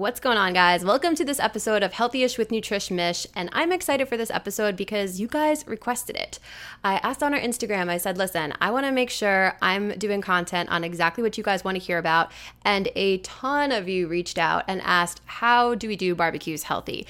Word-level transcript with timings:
What's 0.00 0.18
going 0.18 0.38
on, 0.38 0.54
guys? 0.54 0.82
Welcome 0.82 1.14
to 1.16 1.26
this 1.26 1.38
episode 1.38 1.82
of 1.82 1.92
Healthyish 1.92 2.38
with 2.38 2.48
Nutrish 2.48 2.90
Mish, 2.90 3.26
and 3.36 3.50
I'm 3.52 3.70
excited 3.70 4.08
for 4.08 4.16
this 4.16 4.30
episode 4.30 4.74
because 4.74 5.20
you 5.20 5.26
guys 5.28 5.62
requested 5.66 6.16
it. 6.16 6.38
I 6.82 6.94
asked 7.02 7.22
on 7.22 7.34
our 7.34 7.38
Instagram, 7.38 7.90
I 7.90 7.98
said, 7.98 8.16
listen, 8.16 8.54
I 8.62 8.70
want 8.70 8.86
to 8.86 8.92
make 8.92 9.10
sure 9.10 9.58
I'm 9.60 9.90
doing 9.98 10.22
content 10.22 10.70
on 10.70 10.84
exactly 10.84 11.22
what 11.22 11.36
you 11.36 11.44
guys 11.44 11.64
want 11.64 11.76
to 11.76 11.84
hear 11.84 11.98
about, 11.98 12.32
and 12.62 12.88
a 12.96 13.18
ton 13.18 13.72
of 13.72 13.90
you 13.90 14.08
reached 14.08 14.38
out 14.38 14.64
and 14.68 14.80
asked, 14.80 15.20
how 15.26 15.74
do 15.74 15.86
we 15.86 15.96
do 15.96 16.14
barbecues 16.14 16.62
healthy? 16.62 17.06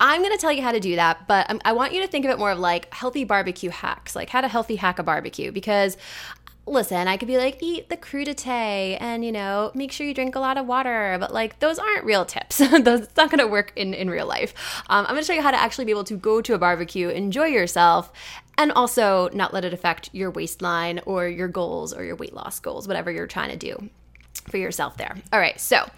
I'm 0.00 0.22
going 0.22 0.32
to 0.32 0.40
tell 0.40 0.52
you 0.52 0.62
how 0.62 0.70
to 0.70 0.80
do 0.80 0.94
that, 0.96 1.26
but 1.26 1.50
um, 1.50 1.60
I 1.64 1.72
want 1.72 1.92
you 1.92 2.00
to 2.02 2.06
think 2.06 2.24
of 2.24 2.30
it 2.30 2.38
more 2.38 2.52
of 2.52 2.58
like 2.58 2.92
healthy 2.94 3.24
barbecue 3.24 3.70
hacks, 3.70 4.14
like 4.14 4.28
how 4.28 4.40
to 4.40 4.48
healthy 4.48 4.76
hack 4.76 4.98
a 5.00 5.02
barbecue, 5.02 5.50
because 5.50 5.96
listen, 6.70 7.08
I 7.08 7.16
could 7.16 7.28
be 7.28 7.36
like, 7.36 7.58
eat 7.60 7.88
the 7.88 7.96
crudité 7.96 8.96
and, 9.00 9.24
you 9.24 9.32
know, 9.32 9.70
make 9.74 9.92
sure 9.92 10.06
you 10.06 10.14
drink 10.14 10.34
a 10.34 10.40
lot 10.40 10.56
of 10.56 10.66
water. 10.66 11.16
But 11.18 11.32
like, 11.32 11.58
those 11.60 11.78
aren't 11.78 12.04
real 12.04 12.24
tips. 12.24 12.58
That's 12.58 13.16
not 13.16 13.30
going 13.30 13.38
to 13.38 13.46
work 13.46 13.72
in, 13.76 13.94
in 13.94 14.10
real 14.10 14.26
life. 14.26 14.54
Um, 14.88 15.04
I'm 15.06 15.14
going 15.14 15.22
to 15.22 15.26
show 15.26 15.32
you 15.32 15.42
how 15.42 15.50
to 15.50 15.60
actually 15.60 15.84
be 15.84 15.90
able 15.90 16.04
to 16.04 16.16
go 16.16 16.40
to 16.40 16.54
a 16.54 16.58
barbecue, 16.58 17.08
enjoy 17.08 17.46
yourself, 17.46 18.12
and 18.56 18.72
also 18.72 19.30
not 19.32 19.54
let 19.54 19.64
it 19.64 19.72
affect 19.72 20.10
your 20.12 20.30
waistline 20.30 21.00
or 21.06 21.28
your 21.28 21.48
goals 21.48 21.94
or 21.94 22.04
your 22.04 22.16
weight 22.16 22.34
loss 22.34 22.60
goals, 22.60 22.88
whatever 22.88 23.10
you're 23.10 23.26
trying 23.26 23.50
to 23.50 23.56
do 23.56 23.88
for 24.48 24.56
yourself 24.56 24.96
there. 24.96 25.16
All 25.32 25.40
right. 25.40 25.58
So, 25.60 25.88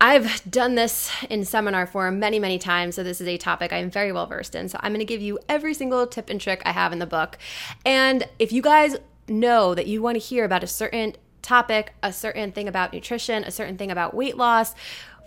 I've 0.00 0.48
done 0.48 0.76
this 0.76 1.10
in 1.28 1.44
seminar 1.44 1.84
form 1.84 2.20
many, 2.20 2.38
many 2.38 2.58
times, 2.58 2.94
so 2.94 3.02
this 3.02 3.20
is 3.20 3.26
a 3.26 3.36
topic 3.36 3.72
I'm 3.72 3.90
very 3.90 4.12
well 4.12 4.26
versed 4.26 4.54
in. 4.54 4.68
So 4.68 4.78
I'm 4.80 4.92
going 4.92 5.00
to 5.00 5.04
give 5.04 5.20
you 5.20 5.40
every 5.48 5.74
single 5.74 6.06
tip 6.06 6.30
and 6.30 6.40
trick 6.40 6.62
I 6.64 6.70
have 6.70 6.92
in 6.92 7.00
the 7.00 7.06
book. 7.06 7.36
And 7.84 8.22
if 8.38 8.52
you 8.52 8.62
guys 8.62 8.96
know 9.28 9.74
that 9.74 9.86
you 9.86 10.02
want 10.02 10.16
to 10.16 10.20
hear 10.20 10.44
about 10.44 10.62
a 10.62 10.66
certain 10.66 11.14
topic, 11.42 11.94
a 12.02 12.12
certain 12.12 12.52
thing 12.52 12.68
about 12.68 12.92
nutrition, 12.92 13.44
a 13.44 13.50
certain 13.50 13.76
thing 13.76 13.90
about 13.90 14.14
weight 14.14 14.36
loss, 14.36 14.74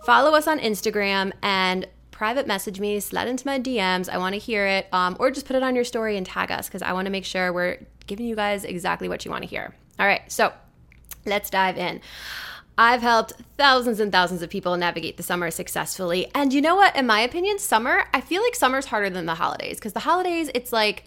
follow 0.04 0.34
us 0.34 0.46
on 0.46 0.58
Instagram 0.58 1.32
and 1.42 1.86
private 2.10 2.46
message 2.46 2.78
me, 2.78 3.00
slide 3.00 3.26
into 3.26 3.46
my 3.46 3.58
DMs. 3.58 4.08
I 4.08 4.18
want 4.18 4.34
to 4.34 4.38
hear 4.38 4.66
it, 4.66 4.86
um, 4.92 5.16
or 5.18 5.30
just 5.30 5.46
put 5.46 5.56
it 5.56 5.62
on 5.62 5.74
your 5.74 5.84
story 5.84 6.16
and 6.16 6.24
tag 6.24 6.52
us 6.52 6.68
because 6.68 6.82
I 6.82 6.92
want 6.92 7.06
to 7.06 7.10
make 7.10 7.24
sure 7.24 7.52
we're 7.52 7.78
giving 8.06 8.26
you 8.26 8.36
guys 8.36 8.64
exactly 8.64 9.08
what 9.08 9.24
you 9.24 9.30
want 9.30 9.42
to 9.42 9.48
hear. 9.48 9.74
All 9.98 10.06
right, 10.06 10.22
so 10.30 10.52
let's 11.26 11.50
dive 11.50 11.78
in. 11.78 12.00
I've 12.78 13.02
helped 13.02 13.34
thousands 13.58 14.00
and 14.00 14.10
thousands 14.10 14.40
of 14.40 14.48
people 14.48 14.76
navigate 14.76 15.16
the 15.16 15.22
summer 15.22 15.50
successfully. 15.50 16.30
And 16.34 16.52
you 16.52 16.60
know 16.60 16.74
what? 16.74 16.96
In 16.96 17.06
my 17.06 17.20
opinion, 17.20 17.58
summer, 17.58 18.04
I 18.14 18.20
feel 18.20 18.42
like 18.42 18.54
summer's 18.54 18.86
harder 18.86 19.10
than 19.10 19.26
the 19.26 19.34
holidays 19.34 19.76
because 19.76 19.92
the 19.92 20.00
holidays, 20.00 20.50
it's 20.54 20.72
like, 20.72 21.04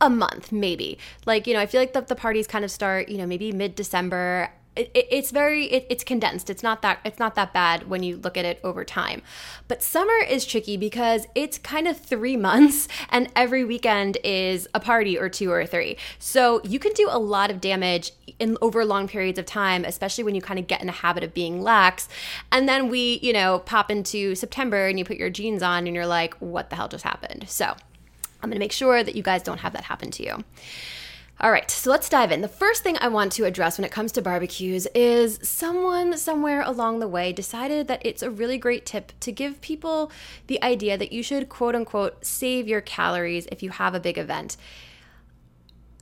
a 0.00 0.10
month 0.10 0.52
maybe. 0.52 0.98
Like 1.26 1.46
you 1.46 1.54
know 1.54 1.60
i 1.60 1.66
feel 1.66 1.80
like 1.80 1.92
the, 1.92 2.02
the 2.02 2.16
parties 2.16 2.46
kind 2.46 2.64
of 2.64 2.70
start 2.70 3.08
you 3.08 3.18
know 3.18 3.26
maybe 3.26 3.52
mid-december. 3.52 4.50
It, 4.76 4.90
it, 4.92 5.06
it's 5.08 5.30
very 5.30 5.66
it, 5.66 5.86
it's 5.88 6.02
condensed. 6.02 6.50
It's 6.50 6.62
not 6.64 6.82
that 6.82 6.98
it's 7.04 7.20
not 7.20 7.36
that 7.36 7.52
bad 7.52 7.88
when 7.88 8.02
you 8.02 8.16
look 8.16 8.36
at 8.36 8.44
it 8.44 8.58
over 8.64 8.84
time. 8.84 9.22
But 9.68 9.84
summer 9.84 10.18
is 10.28 10.44
tricky 10.44 10.76
because 10.76 11.28
it's 11.36 11.58
kind 11.58 11.86
of 11.86 11.96
three 11.96 12.36
months 12.48 12.88
and 13.08 13.30
every 13.36 13.64
weekend 13.64 14.18
is 14.24 14.66
a 14.74 14.80
party 14.80 15.16
or 15.16 15.28
two 15.28 15.52
or 15.52 15.64
three. 15.64 15.96
So 16.18 16.60
you 16.64 16.80
can 16.80 16.92
do 16.92 17.08
a 17.08 17.20
lot 17.20 17.52
of 17.52 17.60
damage 17.60 18.10
in 18.40 18.58
over 18.60 18.84
long 18.84 19.06
periods 19.06 19.38
of 19.38 19.46
time 19.46 19.84
especially 19.84 20.24
when 20.24 20.34
you 20.34 20.42
kind 20.42 20.58
of 20.58 20.66
get 20.66 20.82
in 20.82 20.88
a 20.88 20.92
habit 20.92 21.22
of 21.22 21.32
being 21.32 21.62
lax. 21.62 22.08
And 22.50 22.68
then 22.68 22.88
we 22.88 23.20
you 23.22 23.32
know 23.32 23.60
pop 23.60 23.92
into 23.92 24.34
september 24.34 24.88
and 24.88 24.98
you 24.98 25.04
put 25.04 25.18
your 25.18 25.30
jeans 25.30 25.62
on 25.62 25.86
and 25.86 25.94
you're 25.94 26.04
like 26.04 26.34
what 26.38 26.70
the 26.70 26.76
hell 26.76 26.88
just 26.88 27.04
happened? 27.04 27.48
So 27.48 27.76
I'm 28.44 28.50
going 28.50 28.60
to 28.60 28.64
make 28.64 28.72
sure 28.72 29.02
that 29.02 29.16
you 29.16 29.22
guys 29.22 29.42
don't 29.42 29.60
have 29.60 29.72
that 29.72 29.84
happen 29.84 30.10
to 30.12 30.22
you. 30.22 30.44
All 31.40 31.50
right, 31.50 31.68
so 31.68 31.90
let's 31.90 32.08
dive 32.08 32.30
in. 32.30 32.42
The 32.42 32.48
first 32.48 32.84
thing 32.84 32.96
I 33.00 33.08
want 33.08 33.32
to 33.32 33.44
address 33.44 33.76
when 33.76 33.84
it 33.84 33.90
comes 33.90 34.12
to 34.12 34.22
barbecues 34.22 34.86
is 34.94 35.40
someone 35.42 36.16
somewhere 36.16 36.62
along 36.62 37.00
the 37.00 37.08
way 37.08 37.32
decided 37.32 37.88
that 37.88 38.02
it's 38.04 38.22
a 38.22 38.30
really 38.30 38.56
great 38.56 38.86
tip 38.86 39.12
to 39.20 39.32
give 39.32 39.60
people 39.60 40.12
the 40.46 40.62
idea 40.62 40.96
that 40.96 41.12
you 41.12 41.24
should 41.24 41.48
quote 41.48 41.74
unquote 41.74 42.24
save 42.24 42.68
your 42.68 42.80
calories 42.80 43.46
if 43.50 43.64
you 43.64 43.70
have 43.70 43.94
a 43.96 44.00
big 44.00 44.16
event. 44.16 44.56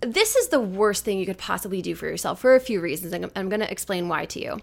This 0.02 0.36
is 0.36 0.48
the 0.48 0.60
worst 0.60 1.04
thing 1.04 1.18
you 1.18 1.26
could 1.26 1.38
possibly 1.38 1.80
do 1.80 1.94
for 1.94 2.06
yourself 2.06 2.40
for 2.40 2.54
a 2.54 2.60
few 2.60 2.80
reasons. 2.80 3.12
And 3.14 3.30
I'm 3.34 3.48
going 3.48 3.60
to 3.60 3.70
explain 3.70 4.08
why 4.08 4.26
to 4.26 4.40
you 4.40 4.60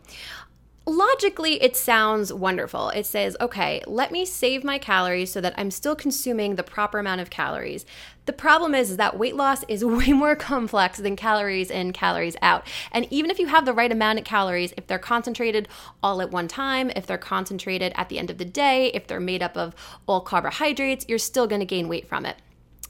logically 0.89 1.61
it 1.61 1.75
sounds 1.75 2.33
wonderful. 2.33 2.89
It 2.89 3.05
says, 3.05 3.37
okay, 3.39 3.81
let 3.85 4.11
me 4.11 4.25
save 4.25 4.63
my 4.63 4.77
calories 4.77 5.31
so 5.31 5.39
that 5.41 5.53
I'm 5.57 5.71
still 5.71 5.95
consuming 5.95 6.55
the 6.55 6.63
proper 6.63 6.99
amount 6.99 7.21
of 7.21 7.29
calories. 7.29 7.85
The 8.25 8.33
problem 8.33 8.75
is, 8.75 8.91
is 8.91 8.97
that 8.97 9.17
weight 9.17 9.35
loss 9.35 9.63
is 9.67 9.85
way 9.85 10.11
more 10.11 10.35
complex 10.35 10.97
than 10.97 11.15
calories 11.15 11.71
in, 11.71 11.93
calories 11.93 12.35
out. 12.41 12.67
And 12.91 13.07
even 13.09 13.31
if 13.31 13.39
you 13.39 13.47
have 13.47 13.65
the 13.65 13.73
right 13.73 13.91
amount 13.91 14.19
of 14.19 14.25
calories, 14.25 14.73
if 14.77 14.87
they're 14.87 14.99
concentrated 14.99 15.67
all 16.03 16.21
at 16.21 16.31
one 16.31 16.47
time, 16.47 16.91
if 16.95 17.05
they're 17.05 17.17
concentrated 17.17 17.93
at 17.95 18.09
the 18.09 18.19
end 18.19 18.29
of 18.29 18.37
the 18.37 18.45
day, 18.45 18.87
if 18.93 19.07
they're 19.07 19.19
made 19.19 19.43
up 19.43 19.55
of 19.55 19.75
all 20.07 20.21
carbohydrates, 20.21 21.05
you're 21.07 21.17
still 21.17 21.47
to 21.47 21.65
gain 21.65 21.87
weight 21.87 22.07
from 22.07 22.25
it. 22.25 22.37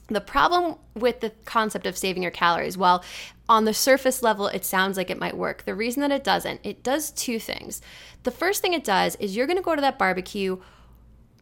The 0.08 0.20
problem 0.20 0.74
with 0.94 1.20
the 1.20 1.30
concept 1.44 1.86
of 1.86 1.96
saving 1.96 2.22
your 2.22 2.32
calories, 2.32 2.76
well, 2.76 3.04
on 3.50 3.64
the 3.64 3.74
surface 3.74 4.22
level, 4.22 4.46
it 4.46 4.64
sounds 4.64 4.96
like 4.96 5.10
it 5.10 5.18
might 5.18 5.36
work. 5.36 5.64
The 5.64 5.74
reason 5.74 6.00
that 6.02 6.12
it 6.12 6.22
doesn't, 6.22 6.60
it 6.62 6.84
does 6.84 7.10
two 7.10 7.40
things. 7.40 7.82
The 8.22 8.30
first 8.30 8.62
thing 8.62 8.74
it 8.74 8.84
does 8.84 9.16
is 9.16 9.36
you're 9.36 9.48
gonna 9.48 9.60
go 9.60 9.74
to 9.74 9.80
that 9.82 9.98
barbecue 9.98 10.58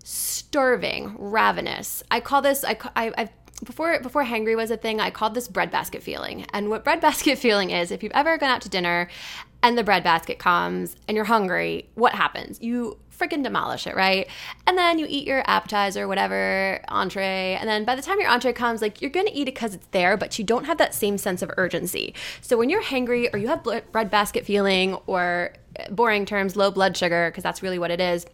starving, 0.03 1.15
ravenous. 1.19 2.03
I 2.11 2.21
call 2.21 2.41
this, 2.41 2.65
I, 2.65 2.79
I, 2.97 3.13
I've 3.17 3.31
before 3.65 4.01
before 4.01 4.25
hangry 4.25 4.57
was 4.57 4.71
a 4.71 4.77
thing, 4.77 5.01
I 5.01 5.11
called 5.11 5.35
this 5.35 5.49
breadbasket 5.49 6.03
feeling. 6.03 6.47
And 6.55 6.71
what 6.71 6.83
breadbasket 6.85 7.39
feeling 7.39 7.71
is, 7.71 7.91
if 7.91 8.03
you've 8.03 8.13
ever 8.13 8.39
gone 8.39 8.51
out 8.51 8.63
to 8.63 8.71
dinner 8.71 9.09
and 9.63 9.77
the 9.77 9.85
breadbasket 9.85 10.39
comes 10.39 10.97
and 11.07 11.15
you're 11.15 11.27
hungry, 11.27 11.91
what 11.95 12.15
happens? 12.15 12.59
You 12.63 12.99
freaking 13.19 13.43
demolish 13.43 13.87
it, 13.87 13.97
right? 13.97 14.29
And 14.67 14.79
then 14.79 14.99
you 14.99 15.07
eat 15.09 15.27
your 15.27 15.43
appetizer, 15.47 16.07
whatever, 16.07 16.81
entree. 16.89 17.57
And 17.59 17.69
then 17.69 17.85
by 17.85 17.95
the 17.95 18.03
time 18.03 18.21
your 18.21 18.31
entree 18.31 18.53
comes, 18.53 18.81
like 18.81 19.03
you're 19.03 19.11
gonna 19.11 19.31
eat 19.33 19.49
it 19.49 19.55
because 19.55 19.75
it's 19.75 19.87
there, 19.91 20.17
but 20.17 20.39
you 20.39 20.45
don't 20.45 20.65
have 20.65 20.79
that 20.79 20.95
same 20.95 21.19
sense 21.19 21.43
of 21.43 21.51
urgency. 21.57 22.15
So 22.41 22.57
when 22.57 22.71
you're 22.71 22.83
hangry 22.83 23.33
or 23.33 23.39
you 23.39 23.49
have 23.49 23.63
bread 23.63 24.11
basket 24.11 24.47
feeling 24.47 24.95
or 25.07 25.53
uh, 25.79 25.91
boring 25.91 26.25
terms, 26.25 26.57
low 26.57 26.71
blood 26.71 26.97
sugar, 26.97 27.31
because 27.31 27.43
that's 27.43 27.63
really 27.63 27.79
what 27.79 27.91
it 27.91 28.01
is 28.01 28.27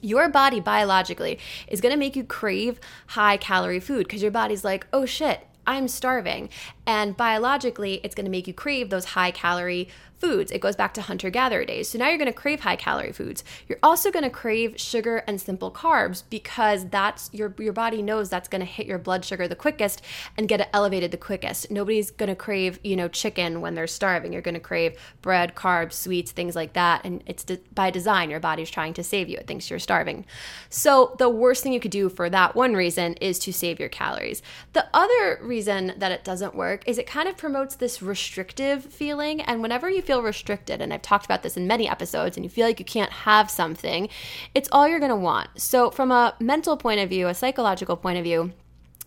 your 0.00 0.28
body 0.28 0.60
biologically 0.60 1.40
is 1.66 1.80
going 1.80 1.92
to 1.92 1.98
make 1.98 2.14
you 2.14 2.22
crave 2.22 2.78
high 3.08 3.36
calorie 3.36 3.80
food 3.80 4.06
because 4.06 4.22
your 4.22 4.30
body's 4.30 4.62
like, 4.62 4.86
oh 4.92 5.04
shit, 5.04 5.44
I'm 5.66 5.86
starving. 5.86 6.48
And 6.88 7.14
biologically, 7.18 8.00
it's 8.02 8.14
going 8.14 8.24
to 8.24 8.30
make 8.30 8.46
you 8.46 8.54
crave 8.54 8.88
those 8.88 9.04
high 9.04 9.30
calorie 9.30 9.90
foods. 10.18 10.50
It 10.50 10.60
goes 10.60 10.76
back 10.76 10.94
to 10.94 11.02
hunter 11.02 11.30
gatherer 11.30 11.64
days. 11.64 11.88
So 11.88 11.98
now 11.98 12.08
you're 12.08 12.18
going 12.18 12.26
to 12.26 12.32
crave 12.32 12.60
high 12.60 12.76
calorie 12.76 13.12
foods. 13.12 13.44
You're 13.68 13.78
also 13.82 14.10
going 14.10 14.24
to 14.24 14.30
crave 14.30 14.78
sugar 14.78 15.18
and 15.26 15.40
simple 15.40 15.70
carbs 15.70 16.24
because 16.28 16.88
that's 16.88 17.30
your 17.32 17.54
your 17.58 17.72
body 17.72 18.02
knows 18.02 18.28
that's 18.28 18.48
going 18.48 18.60
to 18.60 18.66
hit 18.66 18.86
your 18.86 18.98
blood 18.98 19.24
sugar 19.24 19.46
the 19.46 19.54
quickest 19.54 20.02
and 20.36 20.48
get 20.48 20.60
it 20.60 20.68
elevated 20.72 21.10
the 21.10 21.16
quickest. 21.16 21.70
Nobody's 21.70 22.10
going 22.10 22.28
to 22.28 22.34
crave, 22.34 22.80
you 22.82 22.96
know, 22.96 23.08
chicken 23.08 23.60
when 23.60 23.74
they're 23.74 23.86
starving. 23.86 24.32
You're 24.32 24.42
going 24.42 24.54
to 24.54 24.60
crave 24.60 24.98
bread, 25.22 25.54
carbs, 25.54 25.92
sweets, 25.92 26.32
things 26.32 26.56
like 26.56 26.72
that 26.72 27.02
and 27.04 27.22
it's 27.26 27.44
de- 27.44 27.60
by 27.74 27.90
design 27.90 28.30
your 28.30 28.40
body's 28.40 28.70
trying 28.70 28.94
to 28.94 29.04
save 29.04 29.28
you. 29.28 29.38
It 29.38 29.46
thinks 29.46 29.70
you're 29.70 29.78
starving. 29.78 30.26
So 30.68 31.14
the 31.18 31.28
worst 31.28 31.62
thing 31.62 31.72
you 31.72 31.80
could 31.80 31.90
do 31.90 32.08
for 32.08 32.28
that 32.30 32.56
one 32.56 32.74
reason 32.74 33.14
is 33.14 33.38
to 33.40 33.52
save 33.52 33.78
your 33.78 33.88
calories. 33.88 34.42
The 34.72 34.86
other 34.92 35.38
reason 35.42 35.94
that 35.98 36.12
it 36.12 36.24
doesn't 36.24 36.54
work 36.54 36.77
is 36.86 36.98
it 36.98 37.06
kind 37.06 37.28
of 37.28 37.36
promotes 37.36 37.76
this 37.76 38.02
restrictive 38.02 38.84
feeling 38.84 39.40
and 39.40 39.62
whenever 39.62 39.90
you 39.90 40.02
feel 40.02 40.22
restricted, 40.22 40.80
and 40.80 40.92
I've 40.92 41.02
talked 41.02 41.24
about 41.24 41.42
this 41.42 41.56
in 41.56 41.66
many 41.66 41.88
episodes, 41.88 42.36
and 42.36 42.44
you 42.44 42.50
feel 42.50 42.66
like 42.66 42.78
you 42.78 42.84
can't 42.84 43.12
have 43.12 43.50
something, 43.50 44.08
it's 44.54 44.68
all 44.72 44.88
you're 44.88 44.98
going 44.98 45.10
to 45.10 45.16
want. 45.16 45.48
So, 45.56 45.90
from 45.90 46.10
a 46.10 46.34
mental 46.40 46.76
point 46.76 47.00
of 47.00 47.08
view, 47.08 47.28
a 47.28 47.34
psychological 47.34 47.96
point 47.96 48.18
of 48.18 48.24
view, 48.24 48.52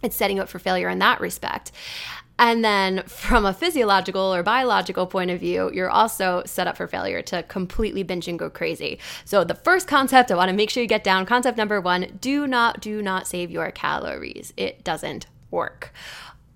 it's 0.04 0.16
setting 0.16 0.38
you 0.38 0.44
up 0.44 0.50
for 0.50 0.60
failure 0.60 0.90
in 0.90 1.00
that 1.00 1.22
respect. 1.22 1.72
And 2.40 2.66
then 2.66 3.04
from 3.04 3.46
a 3.46 3.54
physiological 3.54 4.34
or 4.34 4.42
biological 4.42 5.06
point 5.06 5.30
of 5.30 5.40
view, 5.40 5.70
you're 5.72 5.92
also 5.92 6.42
set 6.48 6.66
up 6.66 6.76
for 6.76 6.88
failure 6.88 7.22
to 7.22 7.44
completely 7.44 8.02
binge 8.02 8.28
and 8.28 8.40
go 8.40 8.50
crazy. 8.50 8.98
So 9.26 9.44
the 9.44 9.54
first 9.54 9.88
concept 9.88 10.32
I 10.32 10.36
want 10.36 10.50
to 10.50 10.56
make 10.56 10.72
sure 10.72 10.82
you 10.82 10.90
get 10.90 11.04
down, 11.04 11.28
concept 11.28 11.56
number 11.56 11.80
1, 11.80 12.18
do 12.20 12.48
not 12.48 12.82
do 12.82 13.04
not 13.04 13.28
save 13.28 13.52
your 13.52 13.70
calories. 13.70 14.54
It 14.58 14.84
doesn't 14.84 15.28
work 15.52 15.94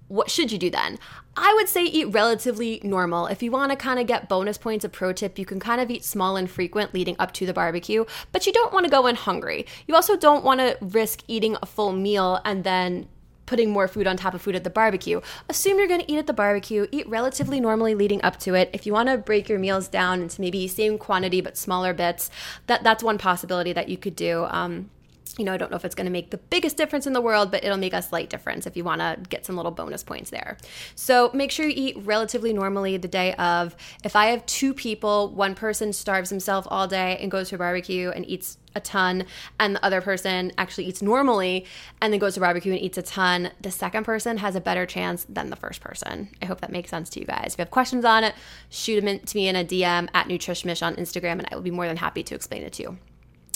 what 0.07 0.30
should 0.30 0.52
you 0.52 0.57
do 0.57 0.69
then? 0.69 1.00
I 1.38 1.54
would 1.54 1.68
say 1.68 1.84
eat 1.84 2.06
relatively 2.06 2.80
normal. 2.84 3.28
If 3.28 3.44
you 3.44 3.52
want 3.52 3.72
to 3.72 3.75
kind 3.75 4.00
of 4.00 4.07
get 4.07 4.30
bonus 4.30 4.57
points, 4.57 4.86
a 4.86 4.90
pro 4.90 5.12
tip, 5.12 5.38
you 5.38 5.46
can 5.46 5.60
kind 5.60 5.81
of 5.81 5.90
eat 5.90 6.06
small 6.06 6.38
and 6.38 6.50
frequent 6.50 6.94
leading 6.94 7.16
up 7.19 7.34
to 7.34 7.46
the 7.46 7.54
barbecue, 7.54 8.06
but 8.31 8.46
you 8.46 8.54
don't 8.54 8.72
want 8.72 8.86
to 8.86 8.92
go 8.92 9.07
in 9.07 9.16
hungry. 9.16 9.66
You 9.88 9.96
also 9.96 10.16
don't 10.16 10.46
want 10.46 10.60
to 10.60 10.78
risk 10.81 11.22
eating 11.28 11.57
a 11.62 11.66
full 11.66 11.92
meal 11.92 12.40
and 12.46 12.63
then 12.63 13.07
putting 13.46 13.69
more 13.69 13.88
food 13.88 14.07
on 14.07 14.18
top 14.18 14.34
of 14.34 14.42
food 14.42 14.56
at 14.56 14.63
the 14.63 14.69
barbecue. 14.69 15.22
Assume 15.50 15.78
you're 15.78 15.88
going 15.88 16.02
to 16.02 16.12
eat 16.12 16.18
at 16.18 16.28
the 16.28 16.34
barbecue, 16.34 16.88
eat 16.92 17.07
relatively 17.07 17.60
normally 17.60 17.96
leading 17.96 18.24
up 18.24 18.40
to 18.40 18.56
it. 18.56 18.69
If 18.74 18.86
you 18.86 18.94
want 18.94 19.10
to 19.10 19.18
break 19.18 19.50
your 19.50 19.60
meals 19.60 19.88
down 19.88 20.22
into 20.22 20.42
maybe 20.42 20.68
same 20.68 20.98
quantity 20.98 21.42
but 21.42 21.57
smaller 21.57 21.94
bits, 21.94 22.30
that 22.68 22.84
that's 22.84 23.04
one 23.04 23.18
possibility 23.18 23.74
that 23.74 23.90
you 23.90 23.98
could 23.98 24.16
do. 24.16 24.46
Um, 24.46 24.90
you 25.38 25.44
know, 25.44 25.54
I 25.54 25.57
don't 25.57 25.72
know 25.72 25.77
if 25.77 25.86
it's 25.86 25.95
going 25.95 26.06
to 26.06 26.12
make 26.12 26.31
the 26.31 26.38
biggest 26.38 26.77
difference 26.77 27.07
in 27.07 27.13
the 27.13 27.22
world, 27.22 27.51
but 27.51 27.63
it'll 27.63 27.77
make 27.77 27.94
a 27.94 28.01
slight 28.01 28.30
difference 28.30 28.66
if 28.66 28.77
you 28.77 28.83
want 28.83 29.01
to 29.01 29.18
get 29.30 29.45
some 29.45 29.56
little 29.56 29.72
bonus 29.72 30.04
points 30.04 30.30
there. 30.30 30.57
So 30.95 31.31
make 31.33 31.51
sure 31.51 31.68
you 31.68 31.74
eat 31.75 31.98
relatively 32.00 32.54
normally 32.54 32.98
the 32.98 33.07
day 33.07 33.33
of. 33.36 33.75
If 34.04 34.16
I 34.16 34.27
have 34.27 34.45
two 34.45 34.74
people, 34.74 35.30
one 35.30 35.56
person 35.56 35.94
starves 35.94 36.30
himself 36.30 36.68
all 36.69 36.88
day 36.88 37.18
and 37.19 37.31
goes 37.31 37.50
to 37.50 37.56
a 37.56 37.57
barbecue 37.57 38.12
and 38.12 38.25
eats 38.27 38.57
a 38.75 38.80
ton, 38.81 39.25
and 39.60 39.75
the 39.75 39.86
other 39.86 40.01
person 40.01 40.51
actually 40.57 40.86
eats 40.86 41.01
normally 41.01 41.66
and 42.01 42.12
then 42.12 42.19
goes 42.19 42.33
to 42.33 42.42
barbecue 42.42 42.74
and 42.74 42.81
eats 42.81 42.98
a 42.98 43.01
ton, 43.01 43.51
the 43.62 43.71
second 43.71 44.04
person 44.04 44.38
has 44.38 44.56
a 44.56 44.62
better 44.62 44.86
chance 44.86 45.25
than 45.30 45.50
the 45.50 45.56
first 45.56 45.80
person. 45.80 46.30
I 46.42 46.45
hope 46.45 46.60
that 46.62 46.71
makes 46.71 46.89
sense 46.89 47.10
to 47.12 47.19
you 47.19 47.25
guys. 47.25 47.54
If 47.54 47.60
you 47.60 47.62
have 47.62 47.71
questions 47.71 48.04
on 48.04 48.25
it, 48.25 48.36
shoot 48.69 49.01
them 49.01 49.19
to 49.19 49.38
me 49.38 49.48
in 49.48 49.56
a 49.56 49.63
DM 49.63 50.10
at 50.13 50.28
NutrishMish 50.28 50.86
on 50.86 50.95
Instagram, 50.95 51.39
and 51.39 51.48
I 51.51 51.56
will 51.56 51.62
be 51.62 51.71
more 51.71 51.88
than 51.88 51.98
happy 51.98 52.21
to 52.24 52.36
explain 52.36 52.63
it 52.63 52.74
to 52.74 52.83
you. 52.83 52.98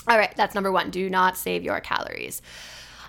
All 0.09 0.17
right, 0.17 0.35
that's 0.35 0.55
number 0.55 0.71
one. 0.71 0.89
Do 0.89 1.09
not 1.09 1.37
save 1.37 1.63
your 1.63 1.79
calories. 1.79 2.41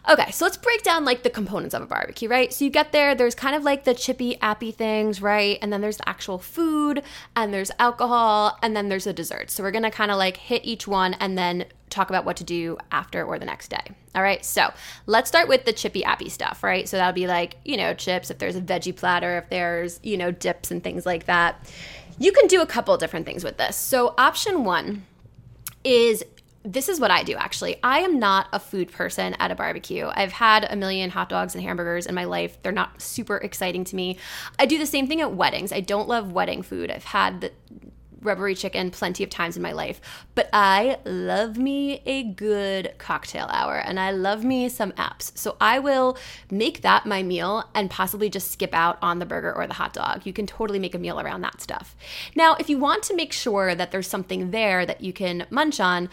Okay, 0.09 0.31
so 0.31 0.47
let's 0.47 0.57
break 0.57 0.83
down 0.83 1.05
like 1.05 1.23
the 1.23 1.31
components 1.31 1.75
of 1.75 1.83
a 1.83 1.87
barbecue, 1.87 2.29
right? 2.29 2.53
So 2.53 2.65
you 2.65 2.71
get 2.71 2.93
there, 2.93 3.15
there's 3.15 3.35
kind 3.35 3.55
of 3.55 3.65
like 3.65 3.85
the 3.85 3.93
chippy, 3.93 4.41
appy 4.41 4.71
things, 4.71 5.21
right? 5.21 5.59
And 5.61 5.73
then 5.73 5.83
there's 5.83 5.99
the 5.99 6.09
actual 6.09 6.39
food, 6.39 7.03
and 7.37 7.53
there's 7.53 7.71
alcohol, 7.79 8.59
and 8.63 8.75
then 8.75 8.89
there's 8.89 9.07
a 9.07 9.13
dessert. 9.13 9.51
So 9.51 9.63
we're 9.63 9.71
gonna 9.71 9.91
kind 9.91 10.11
of 10.11 10.17
like 10.17 10.39
hit 10.39 10.65
each 10.65 10.89
one 10.89 11.15
and 11.15 11.37
then 11.37 11.67
talk 11.91 12.09
about 12.09 12.25
what 12.25 12.37
to 12.39 12.45
do 12.45 12.79
after 12.91 13.25
or 13.25 13.39
the 13.39 13.45
next 13.45 13.69
day. 13.69 13.83
All 14.15 14.23
right, 14.23 14.43
so 14.45 14.73
let's 15.07 15.29
start 15.29 15.49
with 15.49 15.65
the 15.65 15.73
chippy, 15.73 16.03
appy 16.03 16.31
stuff, 16.31 16.63
right? 16.63 16.89
So 16.89 16.97
that'll 16.97 17.13
be 17.13 17.27
like, 17.27 17.57
you 17.65 17.77
know, 17.77 17.93
chips, 17.93 18.31
if 18.31 18.39
there's 18.39 18.57
a 18.57 18.61
veggie 18.61 18.97
platter, 18.97 19.37
if 19.39 19.51
there's, 19.51 20.01
you 20.03 20.17
know, 20.17 20.31
dips 20.31 20.71
and 20.71 20.83
things 20.83 21.05
like 21.05 21.27
that. 21.27 21.71
You 22.19 22.33
can 22.33 22.47
do 22.47 22.63
a 22.63 22.67
couple 22.67 22.97
different 22.97 23.27
things 23.27 23.45
with 23.45 23.59
this. 23.59 23.77
So 23.77 24.15
option 24.17 24.65
one 24.65 25.05
is 25.85 26.25
this 26.63 26.89
is 26.89 27.01
what 27.01 27.11
I 27.11 27.23
do 27.23 27.35
actually. 27.37 27.77
I 27.83 28.01
am 28.01 28.19
not 28.19 28.49
a 28.53 28.61
food 28.61 28.93
person 28.93 29.35
at 29.35 29.51
a 29.51 29.55
barbecue. 29.55 30.09
I've 30.13 30.33
had 30.33 30.71
a 30.71 30.77
million 30.77 31.11
hot 31.11 31.29
dogs 31.29 31.55
and 31.55 31.65
hamburgers 31.65 32.07
in 32.07 32.15
my 32.15 32.25
life. 32.25 32.63
They're 32.63 32.73
not 32.73 33.01
super 33.01 33.39
exciting 33.39 33.85
to 33.85 33.97
me. 33.97 34.19
I 34.59 34.67
do 34.67 34.79
the 34.79 34.87
same 34.87 35.07
thing 35.07 35.21
at 35.21 35.35
weddings. 35.35 35.73
I 35.73 35.81
don't 35.81 36.09
love 36.09 36.33
wedding 36.33 36.63
food. 36.63 36.91
I've 36.91 37.05
had 37.05 37.41
the 37.41 37.53
rubbery 38.23 38.55
chicken 38.55 38.91
plenty 38.91 39.25
of 39.25 39.31
times 39.31 39.57
in 39.57 39.63
my 39.63 39.73
life, 39.73 40.01
but 40.35 40.49
I 40.53 40.99
love 41.05 41.57
me 41.57 42.03
a 42.07 42.23
good 42.23 42.95
cocktail 42.99 43.47
hour 43.51 43.77
and 43.77 43.99
I 43.99 44.11
love 44.11 44.45
me 44.45 44.69
some 44.69 44.93
apps. 44.93 45.37
So 45.37 45.57
I 45.61 45.79
will 45.79 46.19
make 46.51 46.83
that 46.83 47.07
my 47.07 47.23
meal 47.23 47.69
and 47.75 47.91
possibly 47.91 48.29
just 48.29 48.51
skip 48.51 48.75
out 48.75 48.99
on 49.03 49.19
the 49.19 49.27
burger 49.27 49.55
or 49.55 49.67
the 49.67 49.75
hot 49.75 49.93
dog. 49.93 50.27
You 50.27 50.33
can 50.33 50.47
totally 50.47 50.79
make 50.79 50.95
a 50.95 50.99
meal 50.99 51.21
around 51.21 51.41
that 51.43 51.61
stuff. 51.61 51.97
Now, 52.35 52.57
if 52.59 52.69
you 52.69 52.79
want 52.79 53.03
to 53.05 53.17
make 53.17 53.33
sure 53.33 53.75
that 53.75 53.91
there's 53.91 54.09
something 54.09 54.51
there 54.51 54.85
that 54.85 55.01
you 55.01 55.13
can 55.13 55.47
munch 55.51 55.81
on, 55.81 56.09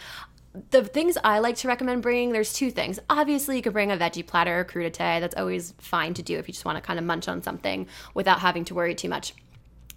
the 0.70 0.84
things 0.84 1.18
I 1.22 1.38
like 1.38 1.56
to 1.56 1.68
recommend 1.68 2.02
bringing, 2.02 2.32
there's 2.32 2.52
two 2.52 2.70
things. 2.70 2.98
Obviously, 3.10 3.56
you 3.56 3.62
could 3.62 3.72
bring 3.72 3.92
a 3.92 3.96
veggie 3.96 4.26
platter 4.26 4.60
or 4.60 4.64
crudité. 4.64 5.20
That's 5.20 5.36
always 5.36 5.74
fine 5.78 6.14
to 6.14 6.22
do 6.22 6.38
if 6.38 6.48
you 6.48 6.52
just 6.52 6.64
want 6.64 6.76
to 6.76 6.82
kind 6.82 6.98
of 6.98 7.04
munch 7.04 7.28
on 7.28 7.42
something 7.42 7.86
without 8.14 8.40
having 8.40 8.64
to 8.66 8.74
worry 8.74 8.94
too 8.94 9.08
much. 9.08 9.34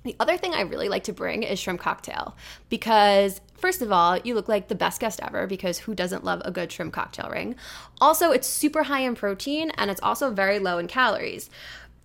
The 0.04 0.16
other 0.20 0.36
thing 0.36 0.54
I 0.54 0.62
really 0.62 0.90
like 0.90 1.04
to 1.04 1.14
bring 1.14 1.44
is 1.44 1.60
shrimp 1.60 1.80
cocktail 1.80 2.36
because, 2.70 3.40
first 3.58 3.84
of 3.84 3.92
all, 3.92 4.18
you 4.18 4.34
look 4.34 4.48
like 4.48 4.68
the 4.68 4.74
best 4.74 5.00
guest 5.00 5.20
ever 5.22 5.46
because 5.46 5.78
who 5.78 5.94
doesn't 5.94 6.24
love 6.24 6.42
a 6.44 6.50
good 6.50 6.72
shrimp 6.72 6.94
cocktail 6.94 7.30
ring? 7.30 7.56
Also, 8.00 8.32
it's 8.32 8.48
super 8.48 8.84
high 8.84 9.02
in 9.02 9.14
protein 9.14 9.72
and 9.78 9.92
it's 9.92 10.02
also 10.02 10.32
very 10.32 10.58
low 10.58 10.80
in 10.80 10.88
calories. 10.88 11.52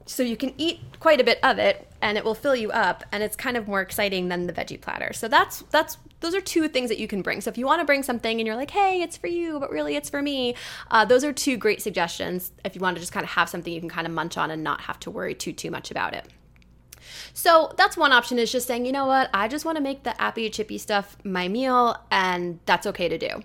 So 0.07 0.23
you 0.23 0.37
can 0.37 0.55
eat 0.57 0.81
quite 1.01 1.21
a 1.21 1.25
bit 1.25 1.39
of 1.43 1.59
it 1.59 1.91
and 2.01 2.17
it 2.17 2.25
will 2.25 2.35
fill 2.35 2.55
you 2.55 2.71
up 2.71 3.05
and 3.11 3.23
it's 3.23 3.37
kind 3.37 3.57
of 3.57 3.67
more 3.67 3.81
exciting 3.81 4.29
than 4.29 4.47
the 4.47 4.53
veggie 4.53 4.81
platter. 4.81 5.13
So 5.13 5.27
that's 5.29 5.63
that's 5.71 5.99
those 6.21 6.35
are 6.35 6.41
two 6.41 6.69
things 6.69 6.89
that 6.89 6.99
you 6.99 7.09
can 7.09 7.23
bring. 7.23 7.41
So 7.41 7.51
if 7.51 7.59
you 7.59 7.67
want 7.67 7.81
to 7.81 7.85
bring 7.85 8.03
something 8.03 8.39
and 8.39 8.47
you're 8.47 8.57
like, 8.57 8.71
hey, 8.71 9.03
it's 9.03 9.17
for 9.17 9.27
you, 9.27 9.59
but 9.61 9.71
really 9.71 9.97
it's 9.97 10.09
for 10.09 10.23
me, 10.23 10.55
uh, 10.91 11.05
those 11.05 11.25
are 11.25 11.33
two 11.33 11.57
great 11.57 11.83
suggestions. 11.83 12.53
If 12.65 12.75
you 12.75 12.81
want 12.81 12.97
to 12.97 13.01
just 13.01 13.13
kind 13.13 13.25
of 13.25 13.31
have 13.31 13.49
something 13.49 13.73
you 13.73 13.81
can 13.81 13.89
kind 13.89 14.07
of 14.07 14.13
munch 14.13 14.39
on 14.39 14.51
and 14.51 14.63
not 14.63 14.81
have 14.83 14.99
to 15.01 15.11
worry 15.11 15.35
too 15.35 15.53
too 15.53 15.71
much 15.71 15.91
about 15.91 16.15
it. 16.15 16.27
So 17.35 17.73
that's 17.77 17.97
one 17.97 18.13
option 18.13 18.39
is 18.39 18.51
just 18.51 18.67
saying, 18.67 18.87
you 18.87 18.93
know 18.93 19.07
what, 19.07 19.31
I 19.35 19.49
just 19.49 19.65
want 19.65 19.77
to 19.77 19.83
make 19.83 20.03
the 20.05 20.21
appy 20.21 20.49
chippy 20.51 20.79
stuff 20.79 21.17
my 21.25 21.49
meal, 21.49 21.97
and 22.11 22.59
that's 22.67 22.87
okay 22.87 23.09
to 23.09 23.19
do. 23.19 23.43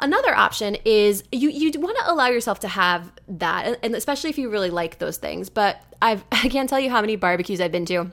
Another 0.00 0.34
option 0.34 0.76
is 0.84 1.24
you 1.32 1.50
you 1.50 1.70
want 1.78 1.96
to 1.98 2.10
allow 2.10 2.28
yourself 2.28 2.60
to 2.60 2.68
have 2.68 3.12
that, 3.28 3.78
and 3.82 3.94
especially 3.94 4.30
if 4.30 4.38
you 4.38 4.48
really 4.50 4.70
like 4.70 4.98
those 4.98 5.18
things. 5.18 5.50
But 5.50 5.82
I've 6.00 6.24
I 6.32 6.48
can't 6.48 6.68
tell 6.68 6.80
you 6.80 6.90
how 6.90 7.00
many 7.00 7.16
barbecues 7.16 7.60
I've 7.60 7.72
been 7.72 7.86
to 7.86 8.10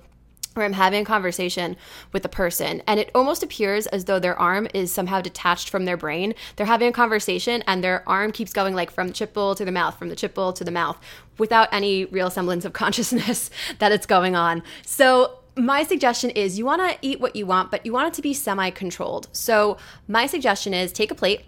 where 0.57 0.65
I'm 0.65 0.73
having 0.73 1.03
a 1.03 1.05
conversation 1.05 1.77
with 2.11 2.25
a 2.25 2.29
person 2.29 2.81
and 2.87 2.99
it 2.99 3.11
almost 3.13 3.43
appears 3.43 3.85
as 3.87 4.05
though 4.05 4.17
their 4.17 4.37
arm 4.39 4.67
is 4.73 4.91
somehow 4.91 5.21
detached 5.21 5.69
from 5.69 5.85
their 5.85 5.95
brain. 5.95 6.33
They're 6.55 6.65
having 6.65 6.89
a 6.89 6.91
conversation 6.91 7.63
and 7.67 7.83
their 7.83 8.03
arm 8.09 8.31
keeps 8.31 8.53
going 8.53 8.73
like 8.73 8.89
from 8.89 9.07
the 9.07 9.13
chip 9.13 9.33
bowl 9.33 9.53
to 9.53 9.63
the 9.63 9.71
mouth, 9.71 9.99
from 9.99 10.09
the 10.09 10.15
chip 10.15 10.33
bowl 10.33 10.53
to 10.53 10.63
the 10.63 10.71
mouth 10.71 10.99
without 11.37 11.69
any 11.71 12.05
real 12.05 12.31
semblance 12.31 12.65
of 12.65 12.73
consciousness 12.83 13.51
that 13.77 13.91
it's 13.91 14.07
going 14.07 14.35
on. 14.35 14.63
So 14.83 15.37
my 15.55 15.83
suggestion 15.83 16.29
is 16.31 16.57
you 16.57 16.65
want 16.65 16.81
to 16.81 16.97
eat 17.01 17.19
what 17.19 17.35
you 17.35 17.45
want, 17.45 17.71
but 17.71 17.85
you 17.85 17.93
want 17.93 18.07
it 18.07 18.13
to 18.15 18.21
be 18.21 18.33
semi 18.33 18.69
controlled. 18.69 19.27
So, 19.31 19.77
my 20.07 20.27
suggestion 20.27 20.71
is 20.71 20.91
take 20.91 21.09
a 21.09 21.15
plate, 21.15 21.45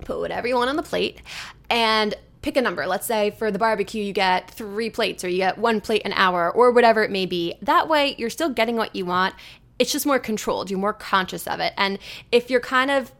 put 0.00 0.18
whatever 0.18 0.48
you 0.48 0.56
want 0.56 0.70
on 0.70 0.76
the 0.76 0.82
plate, 0.82 1.20
and 1.68 2.14
pick 2.42 2.56
a 2.56 2.62
number. 2.62 2.86
Let's 2.86 3.06
say 3.06 3.30
for 3.30 3.50
the 3.50 3.58
barbecue, 3.58 4.02
you 4.02 4.12
get 4.12 4.50
three 4.50 4.90
plates 4.90 5.24
or 5.24 5.28
you 5.28 5.38
get 5.38 5.58
one 5.58 5.80
plate 5.80 6.02
an 6.04 6.12
hour 6.14 6.50
or 6.50 6.70
whatever 6.70 7.02
it 7.02 7.10
may 7.10 7.26
be. 7.26 7.54
That 7.62 7.88
way, 7.88 8.14
you're 8.18 8.30
still 8.30 8.48
getting 8.48 8.76
what 8.76 8.96
you 8.96 9.04
want. 9.04 9.34
It's 9.78 9.92
just 9.92 10.06
more 10.06 10.18
controlled. 10.18 10.70
You're 10.70 10.80
more 10.80 10.92
conscious 10.92 11.46
of 11.46 11.60
it. 11.60 11.72
And 11.76 11.98
if 12.32 12.50
you're 12.50 12.60
kind 12.60 12.90
of 12.90 13.12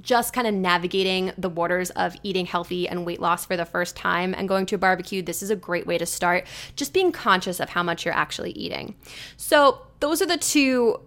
just 0.00 0.32
kind 0.32 0.48
of 0.48 0.54
navigating 0.54 1.32
the 1.38 1.48
waters 1.48 1.90
of 1.90 2.16
eating 2.24 2.44
healthy 2.44 2.88
and 2.88 3.06
weight 3.06 3.20
loss 3.20 3.44
for 3.44 3.56
the 3.56 3.64
first 3.64 3.94
time 3.94 4.34
and 4.34 4.48
going 4.48 4.66
to 4.66 4.74
a 4.74 4.78
barbecue, 4.78 5.22
this 5.22 5.42
is 5.42 5.50
a 5.50 5.56
great 5.56 5.86
way 5.86 5.96
to 5.96 6.06
start. 6.06 6.46
Just 6.74 6.92
being 6.92 7.12
conscious 7.12 7.60
of 7.60 7.68
how 7.68 7.82
much 7.82 8.04
you're 8.04 8.14
actually 8.14 8.50
eating. 8.52 8.96
So, 9.36 9.82
those 10.00 10.22
are 10.22 10.26
the 10.26 10.38
two 10.38 11.00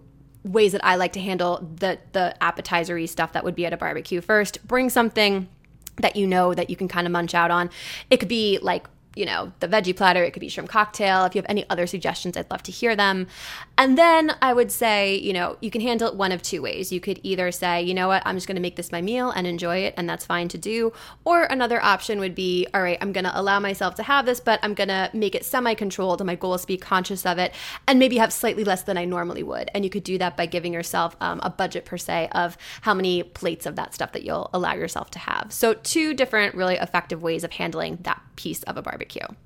ways 0.44 0.72
that 0.72 0.84
I 0.84 0.96
like 0.96 1.12
to 1.14 1.20
handle 1.20 1.68
the 1.76 1.98
the 2.12 2.34
appetizery 2.40 3.08
stuff 3.08 3.32
that 3.32 3.44
would 3.44 3.54
be 3.54 3.66
at 3.66 3.72
a 3.72 3.76
barbecue. 3.76 4.20
First, 4.20 4.66
bring 4.66 4.90
something 4.90 5.48
that 5.98 6.16
you 6.16 6.26
know 6.26 6.54
that 6.54 6.70
you 6.70 6.76
can 6.76 6.88
kind 6.88 7.06
of 7.06 7.12
munch 7.12 7.34
out 7.34 7.50
on. 7.50 7.70
It 8.10 8.18
could 8.18 8.28
be 8.28 8.58
like 8.60 8.86
you 9.16 9.26
know, 9.26 9.52
the 9.60 9.68
veggie 9.68 9.96
platter, 9.96 10.22
it 10.22 10.32
could 10.32 10.40
be 10.40 10.48
shrimp 10.48 10.68
cocktail. 10.68 11.24
If 11.24 11.34
you 11.34 11.40
have 11.40 11.50
any 11.50 11.68
other 11.70 11.86
suggestions, 11.86 12.36
I'd 12.36 12.50
love 12.50 12.62
to 12.64 12.72
hear 12.72 12.96
them. 12.96 13.26
And 13.78 13.98
then 13.98 14.32
I 14.42 14.52
would 14.52 14.70
say, 14.70 15.16
you 15.16 15.32
know, 15.32 15.56
you 15.60 15.70
can 15.70 15.80
handle 15.80 16.08
it 16.08 16.14
one 16.14 16.32
of 16.32 16.42
two 16.42 16.62
ways. 16.62 16.92
You 16.92 17.00
could 17.00 17.20
either 17.22 17.50
say, 17.52 17.82
you 17.82 17.94
know 17.94 18.08
what, 18.08 18.22
I'm 18.24 18.36
just 18.36 18.46
going 18.46 18.56
to 18.56 18.62
make 18.62 18.76
this 18.76 18.92
my 18.92 19.00
meal 19.00 19.30
and 19.30 19.46
enjoy 19.46 19.78
it, 19.78 19.94
and 19.96 20.08
that's 20.08 20.26
fine 20.26 20.48
to 20.48 20.58
do. 20.58 20.92
Or 21.24 21.44
another 21.44 21.82
option 21.82 22.18
would 22.20 22.34
be, 22.34 22.66
all 22.74 22.82
right, 22.82 22.98
I'm 23.00 23.12
going 23.12 23.24
to 23.24 23.38
allow 23.38 23.60
myself 23.60 23.94
to 23.96 24.02
have 24.02 24.26
this, 24.26 24.40
but 24.40 24.60
I'm 24.62 24.74
going 24.74 24.88
to 24.88 25.10
make 25.12 25.34
it 25.34 25.44
semi 25.44 25.74
controlled, 25.74 26.20
and 26.20 26.26
my 26.26 26.34
goal 26.34 26.54
is 26.54 26.62
to 26.62 26.66
be 26.66 26.76
conscious 26.76 27.24
of 27.26 27.38
it 27.38 27.52
and 27.86 27.98
maybe 27.98 28.18
have 28.18 28.32
slightly 28.32 28.64
less 28.64 28.82
than 28.82 28.98
I 28.98 29.04
normally 29.04 29.42
would. 29.42 29.70
And 29.74 29.84
you 29.84 29.90
could 29.90 30.04
do 30.04 30.18
that 30.18 30.36
by 30.36 30.46
giving 30.46 30.72
yourself 30.72 31.16
um, 31.20 31.40
a 31.42 31.50
budget 31.50 31.84
per 31.84 31.96
se 31.98 32.28
of 32.32 32.56
how 32.82 32.94
many 32.94 33.22
plates 33.22 33.66
of 33.66 33.76
that 33.76 33.94
stuff 33.94 34.12
that 34.12 34.24
you'll 34.24 34.50
allow 34.52 34.74
yourself 34.74 35.10
to 35.12 35.18
have. 35.18 35.52
So, 35.52 35.74
two 35.74 36.14
different 36.14 36.54
really 36.54 36.76
effective 36.76 37.22
ways 37.22 37.44
of 37.44 37.52
handling 37.52 37.98
that 38.02 38.20
piece 38.36 38.62
of 38.64 38.76
a 38.76 38.82
barbecue 38.82 39.03
barbecue. 39.04 39.43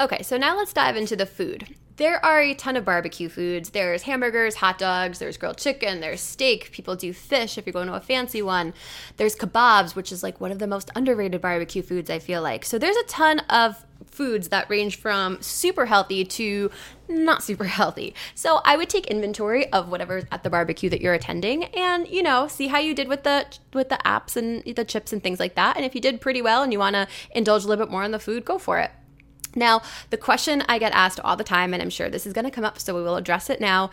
Okay, 0.00 0.22
so 0.22 0.36
now 0.36 0.56
let's 0.56 0.72
dive 0.72 0.96
into 0.96 1.16
the 1.16 1.26
food. 1.26 1.74
There 1.96 2.24
are 2.24 2.40
a 2.40 2.54
ton 2.54 2.76
of 2.76 2.84
barbecue 2.84 3.28
foods. 3.28 3.70
There's 3.70 4.02
hamburgers, 4.02 4.54
hot 4.54 4.78
dogs, 4.78 5.18
there's 5.18 5.36
grilled 5.36 5.58
chicken, 5.58 5.98
there's 5.98 6.20
steak. 6.20 6.70
People 6.70 6.94
do 6.94 7.12
fish 7.12 7.58
if 7.58 7.66
you're 7.66 7.72
going 7.72 7.88
to 7.88 7.94
a 7.94 8.00
fancy 8.00 8.40
one. 8.40 8.72
There's 9.16 9.34
kebabs, 9.34 9.96
which 9.96 10.12
is 10.12 10.22
like 10.22 10.40
one 10.40 10.52
of 10.52 10.60
the 10.60 10.68
most 10.68 10.92
underrated 10.94 11.40
barbecue 11.40 11.82
foods, 11.82 12.08
I 12.08 12.20
feel 12.20 12.40
like. 12.40 12.64
So 12.64 12.78
there's 12.78 12.96
a 12.96 13.02
ton 13.06 13.40
of 13.50 13.84
foods 14.06 14.50
that 14.50 14.70
range 14.70 14.96
from 14.96 15.42
super 15.42 15.86
healthy 15.86 16.24
to 16.24 16.70
not 17.08 17.42
super 17.42 17.64
healthy. 17.78 18.14
So 18.36 18.60
I 18.64 18.76
would 18.76 18.88
take 18.88 19.08
inventory 19.08 19.66
of 19.72 19.88
whatever's 19.88 20.26
at 20.30 20.44
the 20.44 20.50
barbecue 20.50 20.90
that 20.90 21.00
you're 21.00 21.14
attending 21.14 21.64
and, 21.64 22.06
you 22.06 22.22
know, 22.22 22.46
see 22.46 22.68
how 22.68 22.78
you 22.78 22.94
did 22.94 23.08
with 23.08 23.24
the 23.24 23.46
with 23.72 23.88
the 23.88 23.98
apps 24.04 24.36
and 24.36 24.62
the 24.76 24.84
chips 24.84 25.12
and 25.12 25.20
things 25.20 25.40
like 25.40 25.56
that. 25.56 25.74
And 25.74 25.84
if 25.84 25.96
you 25.96 26.00
did 26.00 26.20
pretty 26.20 26.42
well 26.42 26.62
and 26.62 26.72
you 26.72 26.78
want 26.78 26.94
to 26.94 27.08
indulge 27.32 27.64
a 27.64 27.66
little 27.66 27.84
bit 27.84 27.90
more 27.90 28.04
in 28.04 28.12
the 28.12 28.20
food, 28.20 28.44
go 28.44 28.58
for 28.58 28.78
it. 28.78 28.92
Now, 29.54 29.82
the 30.10 30.16
question 30.16 30.62
I 30.68 30.78
get 30.78 30.92
asked 30.92 31.20
all 31.20 31.36
the 31.36 31.44
time, 31.44 31.72
and 31.72 31.82
I'm 31.82 31.90
sure 31.90 32.08
this 32.08 32.26
is 32.26 32.32
going 32.32 32.44
to 32.44 32.50
come 32.50 32.64
up, 32.64 32.78
so 32.78 32.94
we 32.94 33.02
will 33.02 33.16
address 33.16 33.50
it 33.50 33.60
now 33.60 33.90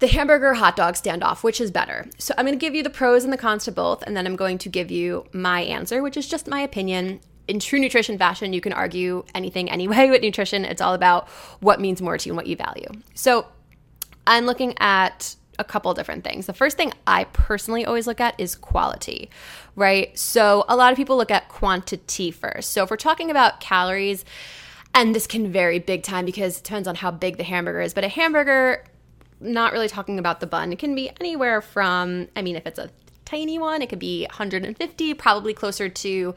the 0.00 0.08
hamburger 0.08 0.54
hot 0.54 0.76
dog 0.76 0.94
standoff, 0.94 1.42
which 1.42 1.60
is 1.60 1.70
better? 1.70 2.06
So 2.18 2.34
I'm 2.36 2.44
going 2.44 2.58
to 2.58 2.60
give 2.62 2.74
you 2.74 2.82
the 2.82 2.90
pros 2.90 3.24
and 3.24 3.32
the 3.32 3.38
cons 3.38 3.64
to 3.64 3.72
both, 3.72 4.02
and 4.02 4.16
then 4.16 4.26
I'm 4.26 4.36
going 4.36 4.58
to 4.58 4.68
give 4.68 4.90
you 4.90 5.24
my 5.32 5.62
answer, 5.62 6.02
which 6.02 6.16
is 6.16 6.28
just 6.28 6.48
my 6.48 6.60
opinion. 6.60 7.20
In 7.46 7.60
true 7.60 7.78
nutrition 7.78 8.18
fashion, 8.18 8.52
you 8.52 8.60
can 8.60 8.72
argue 8.72 9.24
anything 9.34 9.70
anyway 9.70 10.08
with 10.10 10.22
nutrition. 10.22 10.64
It's 10.64 10.82
all 10.82 10.94
about 10.94 11.28
what 11.60 11.80
means 11.80 12.02
more 12.02 12.18
to 12.18 12.26
you 12.26 12.32
and 12.32 12.36
what 12.36 12.46
you 12.46 12.56
value. 12.56 12.88
So 13.14 13.46
I'm 14.26 14.46
looking 14.46 14.74
at 14.78 15.36
a 15.58 15.64
couple 15.64 15.94
different 15.94 16.24
things. 16.24 16.46
The 16.46 16.52
first 16.52 16.76
thing 16.76 16.92
I 17.06 17.24
personally 17.24 17.84
always 17.84 18.06
look 18.06 18.20
at 18.20 18.38
is 18.38 18.56
quality, 18.56 19.30
right? 19.76 20.18
So 20.18 20.64
a 20.68 20.74
lot 20.74 20.92
of 20.92 20.96
people 20.96 21.16
look 21.16 21.30
at 21.30 21.48
quantity 21.48 22.32
first. 22.32 22.72
So 22.72 22.82
if 22.82 22.90
we're 22.90 22.96
talking 22.96 23.30
about 23.30 23.60
calories, 23.60 24.24
and 24.94 25.14
this 25.14 25.26
can 25.26 25.50
vary 25.50 25.78
big 25.78 26.02
time 26.02 26.24
because 26.24 26.58
it 26.58 26.64
depends 26.64 26.88
on 26.88 26.94
how 26.94 27.10
big 27.10 27.36
the 27.36 27.44
hamburger 27.44 27.80
is. 27.80 27.92
But 27.92 28.04
a 28.04 28.08
hamburger, 28.08 28.84
not 29.40 29.72
really 29.72 29.88
talking 29.88 30.18
about 30.18 30.40
the 30.40 30.46
bun, 30.46 30.72
it 30.72 30.78
can 30.78 30.94
be 30.94 31.10
anywhere 31.20 31.60
from, 31.60 32.28
I 32.36 32.42
mean, 32.42 32.56
if 32.56 32.66
it's 32.66 32.78
a 32.78 32.90
tiny 33.24 33.58
one, 33.58 33.82
it 33.82 33.88
could 33.88 33.98
be 33.98 34.22
150, 34.22 35.14
probably 35.14 35.52
closer 35.52 35.88
to 35.88 36.34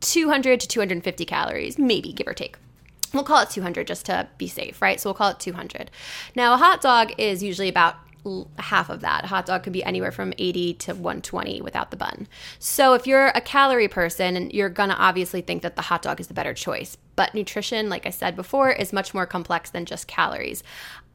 200 0.00 0.60
to 0.60 0.68
250 0.68 1.24
calories, 1.24 1.78
maybe 1.78 2.12
give 2.12 2.26
or 2.26 2.34
take. 2.34 2.56
We'll 3.12 3.24
call 3.24 3.42
it 3.42 3.50
200 3.50 3.86
just 3.86 4.06
to 4.06 4.26
be 4.38 4.48
safe, 4.48 4.80
right? 4.80 4.98
So 4.98 5.10
we'll 5.10 5.14
call 5.14 5.30
it 5.30 5.38
200. 5.38 5.90
Now, 6.34 6.54
a 6.54 6.56
hot 6.56 6.80
dog 6.80 7.12
is 7.18 7.42
usually 7.42 7.68
about 7.68 7.96
half 8.58 8.88
of 8.88 9.00
that. 9.00 9.24
A 9.24 9.26
hot 9.26 9.46
dog 9.46 9.64
could 9.64 9.72
be 9.72 9.84
anywhere 9.84 10.12
from 10.12 10.32
80 10.38 10.74
to 10.74 10.92
120 10.94 11.60
without 11.60 11.90
the 11.90 11.96
bun. 11.96 12.26
So 12.58 12.94
if 12.94 13.06
you're 13.06 13.28
a 13.28 13.40
calorie 13.40 13.88
person, 13.88 14.50
you're 14.50 14.68
going 14.68 14.88
to 14.88 14.96
obviously 14.96 15.40
think 15.42 15.62
that 15.62 15.76
the 15.76 15.82
hot 15.82 16.02
dog 16.02 16.20
is 16.20 16.28
the 16.28 16.34
better 16.34 16.54
choice. 16.54 16.96
But 17.16 17.34
nutrition, 17.34 17.88
like 17.88 18.06
I 18.06 18.10
said 18.10 18.36
before, 18.36 18.70
is 18.70 18.92
much 18.92 19.14
more 19.14 19.26
complex 19.26 19.70
than 19.70 19.84
just 19.84 20.08
calories. 20.08 20.62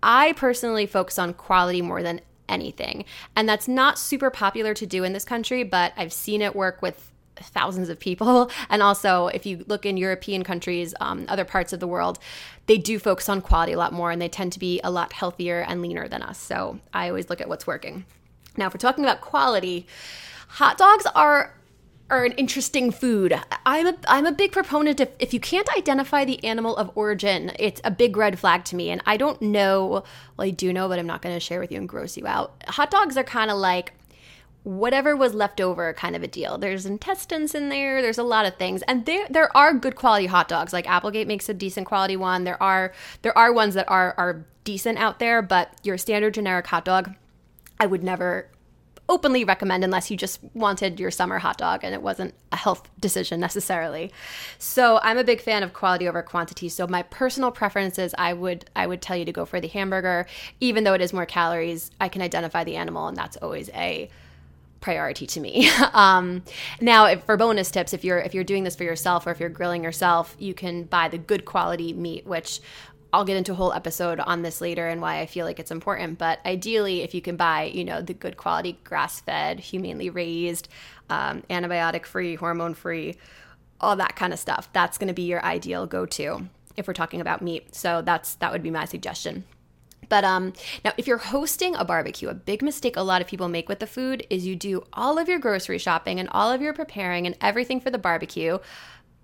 I 0.03 0.33
personally 0.33 0.85
focus 0.85 1.17
on 1.17 1.33
quality 1.33 1.81
more 1.81 2.03
than 2.03 2.21
anything. 2.47 3.05
And 3.35 3.47
that's 3.47 3.67
not 3.67 3.99
super 3.99 4.29
popular 4.29 4.73
to 4.75 4.85
do 4.85 5.03
in 5.03 5.13
this 5.13 5.25
country, 5.25 5.63
but 5.63 5.93
I've 5.97 6.13
seen 6.13 6.41
it 6.41 6.55
work 6.55 6.81
with 6.81 7.11
thousands 7.35 7.89
of 7.89 7.99
people. 7.99 8.49
And 8.69 8.83
also, 8.83 9.27
if 9.27 9.45
you 9.45 9.63
look 9.67 9.85
in 9.85 9.97
European 9.97 10.43
countries, 10.43 10.93
um, 10.99 11.25
other 11.29 11.45
parts 11.45 11.73
of 11.73 11.79
the 11.79 11.87
world, 11.87 12.19
they 12.65 12.77
do 12.77 12.99
focus 12.99 13.29
on 13.29 13.41
quality 13.41 13.73
a 13.73 13.77
lot 13.77 13.93
more 13.93 14.11
and 14.11 14.21
they 14.21 14.27
tend 14.29 14.53
to 14.53 14.59
be 14.59 14.81
a 14.83 14.91
lot 14.91 15.13
healthier 15.13 15.61
and 15.61 15.81
leaner 15.81 16.07
than 16.07 16.21
us. 16.21 16.37
So 16.37 16.79
I 16.93 17.07
always 17.07 17.29
look 17.29 17.39
at 17.39 17.47
what's 17.47 17.65
working. 17.65 18.05
Now, 18.57 18.67
if 18.67 18.73
we're 18.73 18.79
talking 18.79 19.03
about 19.03 19.21
quality, 19.21 19.87
hot 20.47 20.77
dogs 20.77 21.05
are 21.15 21.53
are 22.09 22.23
an 22.23 22.31
interesting 22.33 22.91
food. 22.91 23.39
I'm 23.65 23.87
a 23.87 23.95
I'm 24.07 24.25
a 24.25 24.31
big 24.31 24.51
proponent 24.51 24.99
of 24.99 25.09
if 25.19 25.33
you 25.33 25.39
can't 25.39 25.67
identify 25.77 26.23
the 26.25 26.43
animal 26.43 26.75
of 26.77 26.91
origin, 26.95 27.51
it's 27.59 27.81
a 27.83 27.91
big 27.91 28.15
red 28.15 28.39
flag 28.39 28.63
to 28.65 28.75
me. 28.75 28.89
And 28.89 29.01
I 29.05 29.17
don't 29.17 29.41
know, 29.41 30.03
well 30.37 30.47
I 30.47 30.51
do 30.51 30.71
know, 30.71 30.87
but 30.87 30.99
I'm 30.99 31.07
not 31.07 31.21
going 31.21 31.35
to 31.35 31.39
share 31.39 31.59
with 31.59 31.71
you 31.71 31.77
and 31.77 31.89
gross 31.89 32.17
you 32.17 32.25
out. 32.25 32.63
Hot 32.67 32.91
dogs 32.91 33.17
are 33.17 33.23
kind 33.23 33.51
of 33.51 33.57
like 33.57 33.93
whatever 34.63 35.15
was 35.15 35.33
left 35.33 35.61
over 35.61 35.93
kind 35.93 36.15
of 36.15 36.23
a 36.23 36.27
deal. 36.27 36.57
There's 36.57 36.85
intestines 36.85 37.55
in 37.55 37.69
there, 37.69 38.01
there's 38.01 38.17
a 38.17 38.23
lot 38.23 38.45
of 38.45 38.55
things. 38.55 38.81
And 38.83 39.05
there 39.05 39.27
there 39.29 39.55
are 39.55 39.73
good 39.73 39.95
quality 39.95 40.27
hot 40.27 40.47
dogs. 40.47 40.71
Like 40.71 40.87
Applegate 40.89 41.27
makes 41.27 41.49
a 41.49 41.53
decent 41.53 41.87
quality 41.87 42.15
one. 42.15 42.45
There 42.45 42.61
are 42.61 42.93
there 43.21 43.37
are 43.37 43.51
ones 43.51 43.73
that 43.73 43.89
are 43.89 44.13
are 44.17 44.45
decent 44.63 44.97
out 44.97 45.19
there, 45.19 45.41
but 45.41 45.71
your 45.83 45.97
standard 45.97 46.33
generic 46.33 46.67
hot 46.67 46.85
dog 46.85 47.15
I 47.79 47.85
would 47.85 48.03
never 48.03 48.49
openly 49.09 49.43
recommend 49.43 49.83
unless 49.83 50.11
you 50.11 50.17
just 50.17 50.39
wanted 50.53 50.99
your 50.99 51.11
summer 51.11 51.39
hot 51.39 51.57
dog 51.57 51.81
and 51.83 51.93
it 51.93 52.01
wasn't 52.01 52.33
a 52.51 52.55
health 52.55 52.89
decision 52.99 53.39
necessarily. 53.39 54.11
So 54.57 54.99
I'm 55.01 55.17
a 55.17 55.23
big 55.23 55.41
fan 55.41 55.63
of 55.63 55.73
quality 55.73 56.07
over 56.07 56.21
quantity. 56.21 56.69
So 56.69 56.87
my 56.87 57.03
personal 57.03 57.51
preference 57.51 57.97
is 57.97 58.13
I 58.17 58.33
would 58.33 58.69
I 58.75 58.87
would 58.87 59.01
tell 59.01 59.15
you 59.15 59.25
to 59.25 59.31
go 59.31 59.45
for 59.45 59.61
the 59.61 59.67
hamburger, 59.67 60.27
even 60.59 60.83
though 60.83 60.93
it 60.93 61.01
is 61.01 61.13
more 61.13 61.25
calories. 61.25 61.91
I 62.01 62.09
can 62.09 62.21
identify 62.21 62.63
the 62.63 62.75
animal, 62.75 63.07
and 63.07 63.17
that's 63.17 63.37
always 63.37 63.69
a 63.69 64.09
priority 64.79 65.25
to 65.27 65.39
me. 65.39 65.69
um, 65.93 66.43
now, 66.81 67.05
if, 67.05 67.23
for 67.23 67.37
bonus 67.37 67.71
tips, 67.71 67.93
if 67.93 68.03
you're 68.03 68.19
if 68.19 68.33
you're 68.33 68.43
doing 68.43 68.63
this 68.63 68.75
for 68.75 68.83
yourself 68.83 69.25
or 69.25 69.31
if 69.31 69.39
you're 69.39 69.49
grilling 69.49 69.83
yourself, 69.83 70.35
you 70.39 70.53
can 70.53 70.83
buy 70.83 71.07
the 71.07 71.17
good 71.17 71.45
quality 71.45 71.93
meat, 71.93 72.25
which 72.25 72.59
I'll 73.13 73.25
get 73.25 73.37
into 73.37 73.53
a 73.53 73.55
whole 73.55 73.73
episode 73.73 74.19
on 74.19 74.41
this 74.41 74.59
later 74.61 74.87
and 74.87 75.01
why 75.01 75.19
I 75.19 75.25
feel 75.25 75.45
like 75.45 75.59
it's 75.59 75.71
important. 75.71 76.17
But 76.17 76.39
ideally, 76.45 77.01
if 77.01 77.13
you 77.13 77.21
can 77.21 77.37
buy, 77.37 77.63
you 77.63 77.83
know, 77.83 78.01
the 78.01 78.13
good 78.13 78.37
quality 78.37 78.79
grass 78.83 79.21
fed, 79.21 79.59
humanely 79.59 80.09
raised, 80.09 80.67
um, 81.09 81.43
antibiotic 81.49 82.05
free, 82.05 82.35
hormone 82.35 82.73
free, 82.73 83.15
all 83.79 83.95
that 83.95 84.15
kind 84.15 84.33
of 84.33 84.39
stuff, 84.39 84.69
that's 84.73 84.97
going 84.97 85.07
to 85.07 85.13
be 85.13 85.23
your 85.23 85.43
ideal 85.43 85.85
go 85.85 86.05
to 86.05 86.47
if 86.75 86.87
we're 86.87 86.93
talking 86.93 87.21
about 87.21 87.41
meat. 87.41 87.73
So 87.73 88.01
that's 88.01 88.35
that 88.35 88.51
would 88.51 88.63
be 88.63 88.71
my 88.71 88.85
suggestion. 88.85 89.45
But 90.09 90.23
um, 90.23 90.53
now, 90.85 90.93
if 90.97 91.07
you're 91.07 91.17
hosting 91.17 91.75
a 91.75 91.83
barbecue, 91.83 92.29
a 92.29 92.33
big 92.33 92.61
mistake 92.61 92.95
a 92.95 93.01
lot 93.01 93.21
of 93.21 93.27
people 93.27 93.49
make 93.49 93.67
with 93.67 93.79
the 93.79 93.87
food 93.87 94.25
is 94.29 94.45
you 94.45 94.55
do 94.55 94.83
all 94.93 95.17
of 95.17 95.27
your 95.27 95.39
grocery 95.39 95.77
shopping 95.77 96.19
and 96.19 96.29
all 96.29 96.51
of 96.51 96.61
your 96.61 96.73
preparing 96.73 97.25
and 97.25 97.35
everything 97.41 97.81
for 97.81 97.89
the 97.89 97.97
barbecue. 97.97 98.57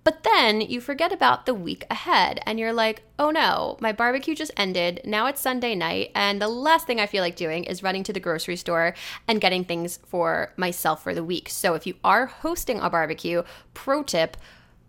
But 0.04 0.22
then 0.22 0.60
you 0.60 0.82
forget 0.82 1.12
about 1.12 1.46
the 1.46 1.54
week 1.54 1.86
ahead 1.90 2.40
and 2.44 2.60
you're 2.60 2.74
like, 2.74 3.02
oh 3.18 3.30
no, 3.30 3.78
my 3.80 3.90
barbecue 3.90 4.34
just 4.34 4.52
ended. 4.54 5.00
Now 5.04 5.26
it's 5.26 5.40
Sunday 5.40 5.74
night. 5.74 6.10
And 6.14 6.42
the 6.42 6.48
last 6.48 6.86
thing 6.86 7.00
I 7.00 7.06
feel 7.06 7.22
like 7.22 7.36
doing 7.36 7.64
is 7.64 7.82
running 7.82 8.04
to 8.04 8.12
the 8.12 8.20
grocery 8.20 8.56
store 8.56 8.94
and 9.26 9.40
getting 9.40 9.64
things 9.64 9.98
for 10.06 10.52
myself 10.58 11.02
for 11.02 11.14
the 11.14 11.24
week. 11.24 11.48
So 11.48 11.72
if 11.72 11.86
you 11.86 11.94
are 12.04 12.26
hosting 12.26 12.80
a 12.80 12.90
barbecue, 12.90 13.42
pro 13.72 14.02
tip, 14.02 14.36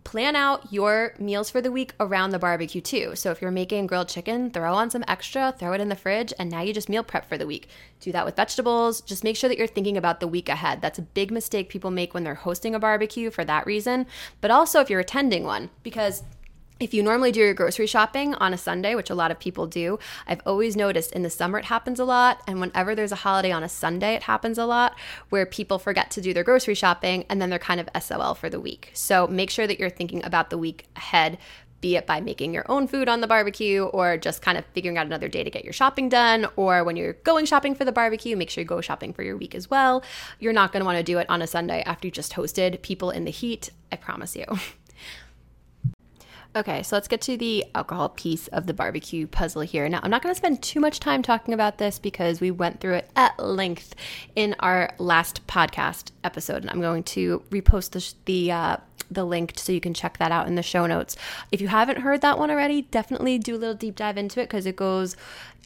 plan 0.06 0.36
out 0.36 0.72
your 0.72 1.14
meals 1.18 1.50
for 1.50 1.60
the 1.60 1.72
week 1.72 1.92
around 1.98 2.30
the 2.30 2.38
barbecue 2.38 2.80
too. 2.80 3.16
So 3.16 3.32
if 3.32 3.42
you're 3.42 3.50
making 3.50 3.88
grilled 3.88 4.08
chicken, 4.08 4.52
throw 4.52 4.72
on 4.72 4.88
some 4.88 5.04
extra, 5.08 5.52
throw 5.58 5.72
it 5.72 5.80
in 5.80 5.88
the 5.88 5.96
fridge, 5.96 6.32
and 6.38 6.48
now 6.48 6.62
you 6.62 6.72
just 6.72 6.88
meal 6.88 7.02
prep 7.02 7.28
for 7.28 7.36
the 7.36 7.46
week. 7.46 7.68
Do 7.98 8.12
that 8.12 8.24
with 8.24 8.36
vegetables. 8.36 9.00
Just 9.00 9.24
make 9.24 9.36
sure 9.36 9.48
that 9.48 9.58
you're 9.58 9.66
thinking 9.66 9.96
about 9.96 10.20
the 10.20 10.28
week 10.28 10.48
ahead. 10.48 10.80
That's 10.80 11.00
a 11.00 11.02
big 11.02 11.32
mistake 11.32 11.68
people 11.68 11.90
make 11.90 12.14
when 12.14 12.22
they're 12.22 12.36
hosting 12.36 12.72
a 12.72 12.78
barbecue 12.78 13.32
for 13.32 13.44
that 13.46 13.66
reason, 13.66 14.06
but 14.40 14.52
also 14.52 14.80
if 14.80 14.88
you're 14.88 15.00
attending 15.00 15.42
one, 15.42 15.70
because 15.82 16.22
if 16.78 16.92
you 16.92 17.02
normally 17.02 17.32
do 17.32 17.40
your 17.40 17.54
grocery 17.54 17.86
shopping 17.86 18.34
on 18.34 18.52
a 18.52 18.58
Sunday, 18.58 18.94
which 18.94 19.08
a 19.08 19.14
lot 19.14 19.30
of 19.30 19.38
people 19.38 19.66
do, 19.66 19.98
I've 20.26 20.42
always 20.44 20.76
noticed 20.76 21.12
in 21.12 21.22
the 21.22 21.30
summer 21.30 21.58
it 21.58 21.66
happens 21.66 21.98
a 21.98 22.04
lot. 22.04 22.42
And 22.46 22.60
whenever 22.60 22.94
there's 22.94 23.12
a 23.12 23.16
holiday 23.16 23.50
on 23.50 23.62
a 23.62 23.68
Sunday, 23.68 24.14
it 24.14 24.24
happens 24.24 24.58
a 24.58 24.66
lot 24.66 24.94
where 25.30 25.46
people 25.46 25.78
forget 25.78 26.10
to 26.12 26.20
do 26.20 26.34
their 26.34 26.44
grocery 26.44 26.74
shopping 26.74 27.24
and 27.30 27.40
then 27.40 27.48
they're 27.48 27.58
kind 27.58 27.80
of 27.80 27.88
SOL 28.02 28.34
for 28.34 28.50
the 28.50 28.60
week. 28.60 28.90
So 28.92 29.26
make 29.26 29.50
sure 29.50 29.66
that 29.66 29.78
you're 29.78 29.88
thinking 29.88 30.22
about 30.24 30.50
the 30.50 30.58
week 30.58 30.86
ahead, 30.96 31.38
be 31.80 31.96
it 31.96 32.06
by 32.06 32.20
making 32.20 32.52
your 32.52 32.70
own 32.70 32.86
food 32.86 33.08
on 33.08 33.20
the 33.20 33.26
barbecue 33.26 33.84
or 33.84 34.18
just 34.18 34.42
kind 34.42 34.58
of 34.58 34.64
figuring 34.66 34.98
out 34.98 35.06
another 35.06 35.28
day 35.28 35.44
to 35.44 35.50
get 35.50 35.64
your 35.64 35.72
shopping 35.72 36.10
done. 36.10 36.46
Or 36.56 36.84
when 36.84 36.96
you're 36.96 37.14
going 37.14 37.46
shopping 37.46 37.74
for 37.74 37.86
the 37.86 37.92
barbecue, 37.92 38.36
make 38.36 38.50
sure 38.50 38.60
you 38.60 38.68
go 38.68 38.82
shopping 38.82 39.14
for 39.14 39.22
your 39.22 39.36
week 39.36 39.54
as 39.54 39.70
well. 39.70 40.02
You're 40.40 40.52
not 40.52 40.72
going 40.72 40.80
to 40.80 40.84
want 40.84 40.98
to 40.98 41.02
do 41.02 41.18
it 41.18 41.28
on 41.30 41.40
a 41.40 41.46
Sunday 41.46 41.82
after 41.86 42.06
you 42.06 42.10
just 42.10 42.34
hosted 42.34 42.82
people 42.82 43.10
in 43.10 43.24
the 43.24 43.30
heat. 43.30 43.70
I 43.90 43.96
promise 43.96 44.36
you. 44.36 44.44
Okay, 46.56 46.82
so 46.82 46.96
let's 46.96 47.06
get 47.06 47.20
to 47.20 47.36
the 47.36 47.66
alcohol 47.74 48.08
piece 48.08 48.48
of 48.48 48.66
the 48.66 48.72
barbecue 48.72 49.26
puzzle 49.26 49.60
here. 49.60 49.86
Now, 49.90 50.00
I'm 50.02 50.10
not 50.10 50.22
going 50.22 50.34
to 50.34 50.38
spend 50.38 50.62
too 50.62 50.80
much 50.80 51.00
time 51.00 51.20
talking 51.20 51.52
about 51.52 51.76
this 51.76 51.98
because 51.98 52.40
we 52.40 52.50
went 52.50 52.80
through 52.80 52.94
it 52.94 53.10
at 53.14 53.38
length 53.38 53.94
in 54.34 54.56
our 54.60 54.94
last 54.98 55.46
podcast 55.46 56.12
episode, 56.24 56.62
and 56.62 56.70
I'm 56.70 56.80
going 56.80 57.02
to 57.02 57.42
repost 57.50 57.90
the 57.90 58.14
the 58.24 58.52
uh, 58.52 58.76
the 59.10 59.24
link 59.24 59.52
so 59.56 59.70
you 59.70 59.82
can 59.82 59.92
check 59.92 60.16
that 60.16 60.32
out 60.32 60.46
in 60.46 60.54
the 60.54 60.62
show 60.62 60.86
notes. 60.86 61.14
If 61.52 61.60
you 61.60 61.68
haven't 61.68 61.98
heard 61.98 62.22
that 62.22 62.38
one 62.38 62.50
already, 62.50 62.82
definitely 62.82 63.38
do 63.38 63.54
a 63.54 63.58
little 63.58 63.74
deep 63.74 63.94
dive 63.94 64.16
into 64.16 64.40
it 64.40 64.44
because 64.44 64.64
it 64.64 64.76
goes 64.76 65.14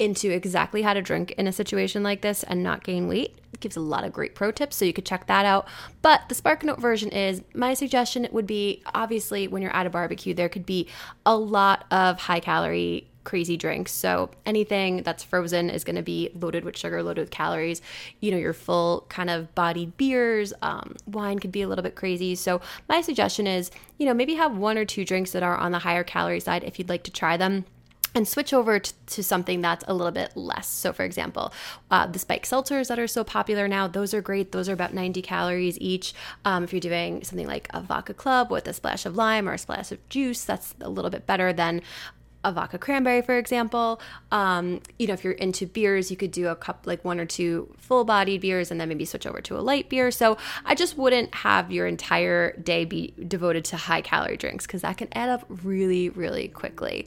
into 0.00 0.30
exactly 0.30 0.82
how 0.82 0.94
to 0.94 1.02
drink 1.02 1.30
in 1.38 1.46
a 1.46 1.52
situation 1.52 2.02
like 2.02 2.22
this 2.22 2.42
and 2.42 2.64
not 2.64 2.82
gain 2.82 3.06
weight. 3.06 3.39
It 3.52 3.60
gives 3.60 3.76
a 3.76 3.80
lot 3.80 4.04
of 4.04 4.12
great 4.12 4.34
pro 4.34 4.50
tips, 4.50 4.76
so 4.76 4.84
you 4.84 4.92
could 4.92 5.06
check 5.06 5.26
that 5.26 5.44
out. 5.44 5.66
But 6.02 6.28
the 6.28 6.34
Spark 6.34 6.64
Note 6.64 6.80
version 6.80 7.10
is 7.10 7.42
my 7.54 7.74
suggestion 7.74 8.28
would 8.30 8.46
be 8.46 8.82
obviously 8.94 9.48
when 9.48 9.62
you're 9.62 9.74
at 9.74 9.86
a 9.86 9.90
barbecue, 9.90 10.34
there 10.34 10.48
could 10.48 10.66
be 10.66 10.88
a 11.26 11.36
lot 11.36 11.84
of 11.90 12.20
high 12.20 12.40
calorie 12.40 13.10
crazy 13.24 13.56
drinks. 13.56 13.92
So 13.92 14.30
anything 14.46 15.02
that's 15.02 15.22
frozen 15.22 15.70
is 15.70 15.84
going 15.84 15.96
to 15.96 16.02
be 16.02 16.30
loaded 16.34 16.64
with 16.64 16.76
sugar, 16.76 17.02
loaded 17.02 17.22
with 17.22 17.30
calories. 17.30 17.82
You 18.20 18.30
know, 18.30 18.38
your 18.38 18.52
full 18.52 19.06
kind 19.08 19.30
of 19.30 19.54
bodied 19.54 19.96
beers, 19.96 20.52
um, 20.62 20.96
wine 21.06 21.38
could 21.38 21.52
be 21.52 21.62
a 21.62 21.68
little 21.68 21.82
bit 21.82 21.94
crazy. 21.94 22.34
So 22.34 22.60
my 22.88 23.00
suggestion 23.00 23.46
is, 23.46 23.70
you 23.98 24.06
know, 24.06 24.14
maybe 24.14 24.34
have 24.34 24.56
one 24.56 24.78
or 24.78 24.84
two 24.84 25.04
drinks 25.04 25.32
that 25.32 25.42
are 25.42 25.56
on 25.56 25.72
the 25.72 25.80
higher 25.80 26.04
calorie 26.04 26.40
side 26.40 26.64
if 26.64 26.78
you'd 26.78 26.88
like 26.88 27.02
to 27.04 27.10
try 27.10 27.36
them 27.36 27.64
and 28.14 28.26
switch 28.26 28.52
over 28.52 28.78
to, 28.78 28.92
to, 29.06 29.22
something 29.22 29.60
that's 29.60 29.84
a 29.86 29.94
little 29.94 30.12
bit 30.12 30.36
less. 30.36 30.66
So, 30.66 30.92
for 30.92 31.04
example, 31.04 31.52
uh, 31.90 32.06
the 32.06 32.18
spike 32.18 32.44
seltzers 32.44 32.88
that 32.88 32.98
are 32.98 33.06
so 33.06 33.24
popular 33.24 33.68
now, 33.68 33.86
those 33.86 34.12
are 34.14 34.20
great. 34.20 34.52
Those 34.52 34.68
are 34.68 34.72
about 34.72 34.94
90 34.94 35.22
calories 35.22 35.78
each. 35.80 36.14
Um, 36.44 36.64
if 36.64 36.72
you're 36.72 36.80
doing 36.80 37.22
something 37.24 37.46
like 37.46 37.68
a 37.70 37.80
vodka 37.80 38.14
club 38.14 38.50
with 38.50 38.66
a 38.66 38.72
splash 38.72 39.06
of 39.06 39.16
lime 39.16 39.48
or 39.48 39.52
a 39.52 39.58
splash 39.58 39.92
of 39.92 40.08
juice, 40.08 40.44
that's 40.44 40.74
a 40.80 40.88
little 40.88 41.10
bit 41.10 41.26
better 41.26 41.52
than 41.52 41.82
a 42.42 42.52
vodka 42.52 42.78
cranberry, 42.78 43.22
for 43.22 43.36
example. 43.36 44.00
Um, 44.30 44.80
you 44.98 45.06
know, 45.06 45.12
if 45.12 45.24
you're 45.24 45.34
into 45.34 45.66
beers, 45.66 46.10
you 46.10 46.16
could 46.16 46.30
do 46.30 46.48
a 46.48 46.56
cup, 46.56 46.86
like 46.86 47.04
one 47.04 47.20
or 47.20 47.26
two 47.26 47.72
full 47.78 48.04
bodied 48.04 48.40
beers, 48.40 48.70
and 48.70 48.80
then 48.80 48.88
maybe 48.88 49.04
switch 49.04 49.26
over 49.26 49.40
to 49.42 49.58
a 49.58 49.60
light 49.60 49.88
beer. 49.88 50.10
So 50.10 50.38
I 50.64 50.74
just 50.74 50.96
wouldn't 50.96 51.34
have 51.34 51.70
your 51.70 51.86
entire 51.86 52.56
day 52.56 52.84
be 52.84 53.14
devoted 53.28 53.64
to 53.66 53.76
high 53.76 54.00
calorie 54.00 54.36
drinks 54.36 54.66
because 54.66 54.82
that 54.82 54.96
can 54.96 55.08
add 55.12 55.28
up 55.28 55.44
really, 55.48 56.08
really 56.08 56.48
quickly. 56.48 57.06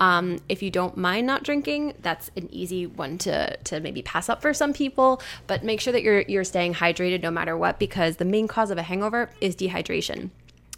Um, 0.00 0.38
if 0.48 0.62
you 0.62 0.70
don't 0.70 0.96
mind 0.96 1.26
not 1.26 1.44
drinking, 1.44 1.94
that's 2.00 2.30
an 2.36 2.48
easy 2.52 2.86
one 2.86 3.18
to 3.18 3.56
to 3.56 3.80
maybe 3.80 4.02
pass 4.02 4.28
up 4.28 4.42
for 4.42 4.52
some 4.52 4.72
people. 4.72 5.22
But 5.46 5.62
make 5.62 5.80
sure 5.80 5.92
that 5.92 6.02
you're 6.02 6.22
you're 6.22 6.44
staying 6.44 6.74
hydrated 6.74 7.22
no 7.22 7.30
matter 7.30 7.56
what 7.56 7.78
because 7.78 8.16
the 8.16 8.24
main 8.24 8.48
cause 8.48 8.70
of 8.70 8.78
a 8.78 8.82
hangover 8.82 9.30
is 9.40 9.54
dehydration. 9.54 10.30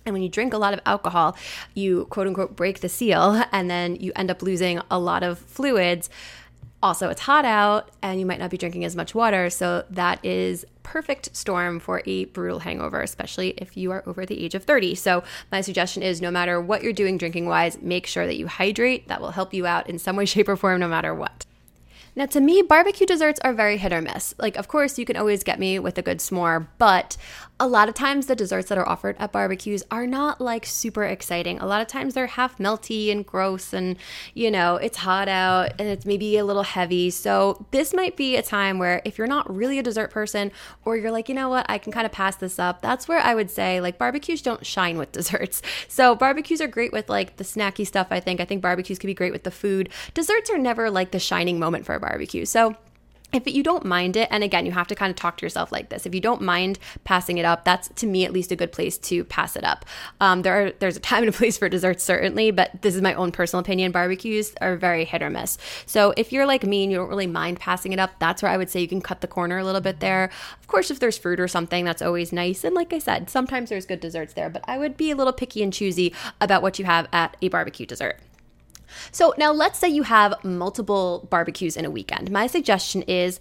And 0.07 0.13
when 0.13 0.23
you 0.23 0.29
drink 0.29 0.53
a 0.53 0.59
lot 0.59 0.75
of 0.75 0.81
alcohol, 0.85 1.37
you 1.75 2.07
quote 2.07 2.27
unquote 2.27 2.57
break 2.57 2.81
the 2.81 2.89
seal 2.89 3.43
and 3.53 3.71
then 3.71 3.97
you 3.97 4.13
end 4.17 4.31
up 4.31 4.43
losing 4.43 4.81
a 4.91 4.99
lot 4.99 5.23
of 5.23 5.39
fluids. 5.39 6.11
Also, 6.83 7.09
it's 7.09 7.23
hot 7.23 7.47
out 7.47 7.91
and 8.03 8.21
you 8.21 8.27
might 8.27 8.39
not 8.39 8.51
be 8.51 8.59
drinking 8.59 8.85
as 8.85 8.95
much 8.95 9.15
water. 9.15 9.49
So, 9.49 9.85
that 9.89 10.23
is 10.23 10.67
perfect 10.83 11.35
storm 11.35 11.81
for 11.81 12.03
a 12.05 12.27
brutal 12.27 12.59
hangover, 12.59 13.01
especially 13.01 13.55
if 13.57 13.75
you 13.75 13.91
are 13.91 14.03
over 14.07 14.27
the 14.27 14.45
age 14.45 14.55
of 14.55 14.65
30. 14.65 14.95
So, 14.95 15.25
my 15.51 15.63
suggestion 15.63 16.03
is 16.03 16.21
no 16.21 16.31
matter 16.31 16.61
what 16.61 16.83
you're 16.83 16.93
doing 16.93 17.17
drinking 17.17 17.47
wise, 17.47 17.81
make 17.81 18.07
sure 18.07 18.27
that 18.27 18.37
you 18.37 18.49
hydrate. 18.49 19.09
That 19.09 19.23
will 19.23 19.31
help 19.31 19.55
you 19.55 19.65
out 19.67 19.89
in 19.89 19.99
some 19.99 20.15
way, 20.17 20.25
shape, 20.27 20.47
or 20.47 20.57
form, 20.57 20.81
no 20.81 20.89
matter 20.89 21.15
what. 21.15 21.47
Now, 22.17 22.27
to 22.27 22.41
me, 22.41 22.63
barbecue 22.63 23.07
desserts 23.07 23.41
are 23.43 23.53
very 23.53 23.77
hit 23.77 23.93
or 23.93 24.01
miss. 24.01 24.35
Like, 24.39 24.57
of 24.57 24.69
course, 24.69 24.99
you 24.99 25.05
can 25.05 25.17
always 25.17 25.43
get 25.43 25.59
me 25.59 25.81
with 25.81 25.99
a 25.99 26.03
good 26.03 26.19
s'more, 26.19 26.69
but 26.79 27.17
a 27.61 27.69
lot 27.69 27.89
of 27.89 27.95
times 27.95 28.27
the 28.27 28.35
desserts 28.35 28.69
that 28.69 28.79
are 28.79 28.89
offered 28.89 29.15
at 29.21 29.31
barbecues 29.31 29.85
are 29.89 30.09
not 30.09 30.41
like 30.41 30.67
super 30.67 31.05
exciting. 31.05 31.61
A 31.61 31.67
lot 31.67 31.81
of 31.81 31.87
times 31.87 32.15
they're 32.15 32.27
half 32.27 32.59
melty 32.59 33.13
and 33.13 33.25
gross, 33.25 33.73
and 33.73 33.97
you 34.35 34.51
know, 34.51 34.75
it's 34.77 34.99
hot 34.99 35.29
out 35.29 35.73
and 35.79 35.89
it's 35.89 36.05
maybe 36.05 36.37
a 36.37 36.45
little 36.45 36.65
heavy. 36.65 37.11
So, 37.11 37.65
this 37.71 37.95
might 37.95 38.17
be 38.17 38.35
a 38.37 38.43
time 38.43 38.79
where 38.79 39.01
if 39.05 39.19
you're 39.19 39.29
not 39.29 39.55
really 39.55 39.79
a 39.79 39.85
dessert 39.85 40.11
person 40.11 40.51
or 40.85 40.97
you're 40.97 41.13
like, 41.13 41.29
you 41.29 41.35
know 41.35 41.49
what, 41.49 41.67
I 41.69 41.79
can 41.79 41.93
kind 41.93 42.07
of 42.07 42.13
pass 42.13 42.37
this 42.37 42.59
up, 42.59 42.83
that's 42.83 43.07
where 43.07 43.21
I 43.21 43.37
would 43.37 43.51
say 43.51 43.81
like 43.81 43.99
barbecues 43.99 44.43
don't 44.43 44.67
shine 44.67 44.99
with 44.99 45.13
desserts. 45.13 45.63
So, 45.87 46.17
barbecues 46.17 46.61
are 46.61 46.67
great 46.67 46.93
with 46.93 47.09
like 47.09 47.37
the 47.37 47.45
snacky 47.45 47.87
stuff, 47.87 48.09
I 48.11 48.19
think. 48.19 48.41
I 48.41 48.45
think 48.45 48.63
barbecues 48.63 48.99
could 48.99 49.07
be 49.07 49.15
great 49.15 49.33
with 49.33 49.45
the 49.45 49.53
food. 49.53 49.91
Desserts 50.13 50.51
are 50.51 50.59
never 50.59 50.91
like 50.91 51.13
the 51.13 51.21
shining 51.21 51.61
moment 51.61 51.87
for 51.87 51.95
a 51.95 52.01
barbecue. 52.01 52.45
So, 52.47 52.75
if 53.35 53.47
you 53.47 53.63
don't 53.63 53.85
mind 53.85 54.17
it, 54.17 54.29
and 54.31 54.45
again, 54.45 54.67
you 54.67 54.73
have 54.73 54.87
to 54.89 54.95
kind 54.95 55.11
of 55.11 55.17
talk 55.17 55.37
to 55.39 55.47
yourself 55.47 55.73
like 55.73 55.89
this. 55.89 56.07
If 56.07 56.15
you 56.15 56.21
don't 56.21 56.43
mind 56.43 56.79
passing 57.05 57.39
it 57.39 57.45
up, 57.45 57.65
that's 57.65 57.89
to 57.89 58.07
me 58.07 58.25
at 58.25 58.33
least 58.33 58.53
a 58.53 58.57
good 58.57 58.73
place 58.73 58.99
to 58.99 59.25
pass 59.25 59.57
it 59.57 59.65
up. 59.65 59.85
Um, 60.21 60.43
there 60.43 60.67
are 60.67 60.71
there's 60.73 60.97
a 60.97 61.01
time 61.01 61.23
and 61.23 61.35
a 61.35 61.37
place 61.37 61.59
for 61.59 61.69
desserts 61.69 62.03
certainly, 62.05 62.51
but 62.51 62.83
this 62.83 62.95
is 62.95 63.03
my 63.03 63.15
own 63.15 63.33
personal 63.33 63.61
opinion. 63.61 63.93
Barbecues 63.93 64.55
are 64.61 64.77
very 64.77 65.05
hit 65.05 65.23
or 65.23 65.31
miss. 65.31 65.59
So 65.87 66.15
if 66.17 66.33
you're 66.33 66.47
like 66.47 66.65
me 66.65 66.83
and 66.83 66.93
you 66.93 66.99
don't 66.99 67.09
really 67.09 67.27
mind 67.27 67.61
passing 67.61 67.93
it 67.93 67.99
up, 67.99 68.19
that's 68.19 68.43
where 68.43 68.53
I 68.53 68.57
would 68.57 68.71
say 68.71 68.81
you 68.81 68.89
can 68.89 69.01
cut 69.01 69.21
the 69.21 69.29
corner 69.29 69.59
a 69.59 69.65
little 69.65 69.81
bit 69.81 70.01
there. 70.01 70.31
Of 70.61 70.67
course, 70.67 70.91
if 70.91 71.01
there's 71.01 71.19
fruit 71.19 71.41
or 71.41 71.49
something, 71.49 71.85
that's 71.85 72.03
always 72.03 72.33
nice. 72.33 72.65
And 72.65 72.75
like 72.75 72.93
I 72.93 72.99
said, 72.99 73.31
sometimes 73.31 73.69
there's 73.71 73.87
good 73.87 74.01
desserts 74.01 74.35
there, 74.35 74.51
but 74.51 74.65
I 74.67 74.79
would 74.79 74.97
be 74.97 75.11
a 75.11 75.17
little 75.17 75.33
picky 75.33 75.63
and 75.63 75.73
choosy 75.73 76.15
about 76.41 76.63
what 76.63 76.79
you 76.79 76.85
have 76.85 77.09
at 77.13 77.37
a 77.43 77.49
barbecue 77.49 77.87
dessert. 77.87 78.19
So 79.13 79.35
now 79.39 79.53
let's 79.53 79.79
say 79.79 79.89
you 79.89 80.05
have 80.05 80.35
multiple 80.45 81.27
barbecues 81.31 81.77
in 81.77 81.85
a 81.85 81.91
weekend. 81.91 82.31
My 82.31 82.47
suggestion 82.47 83.03
is 83.03 83.41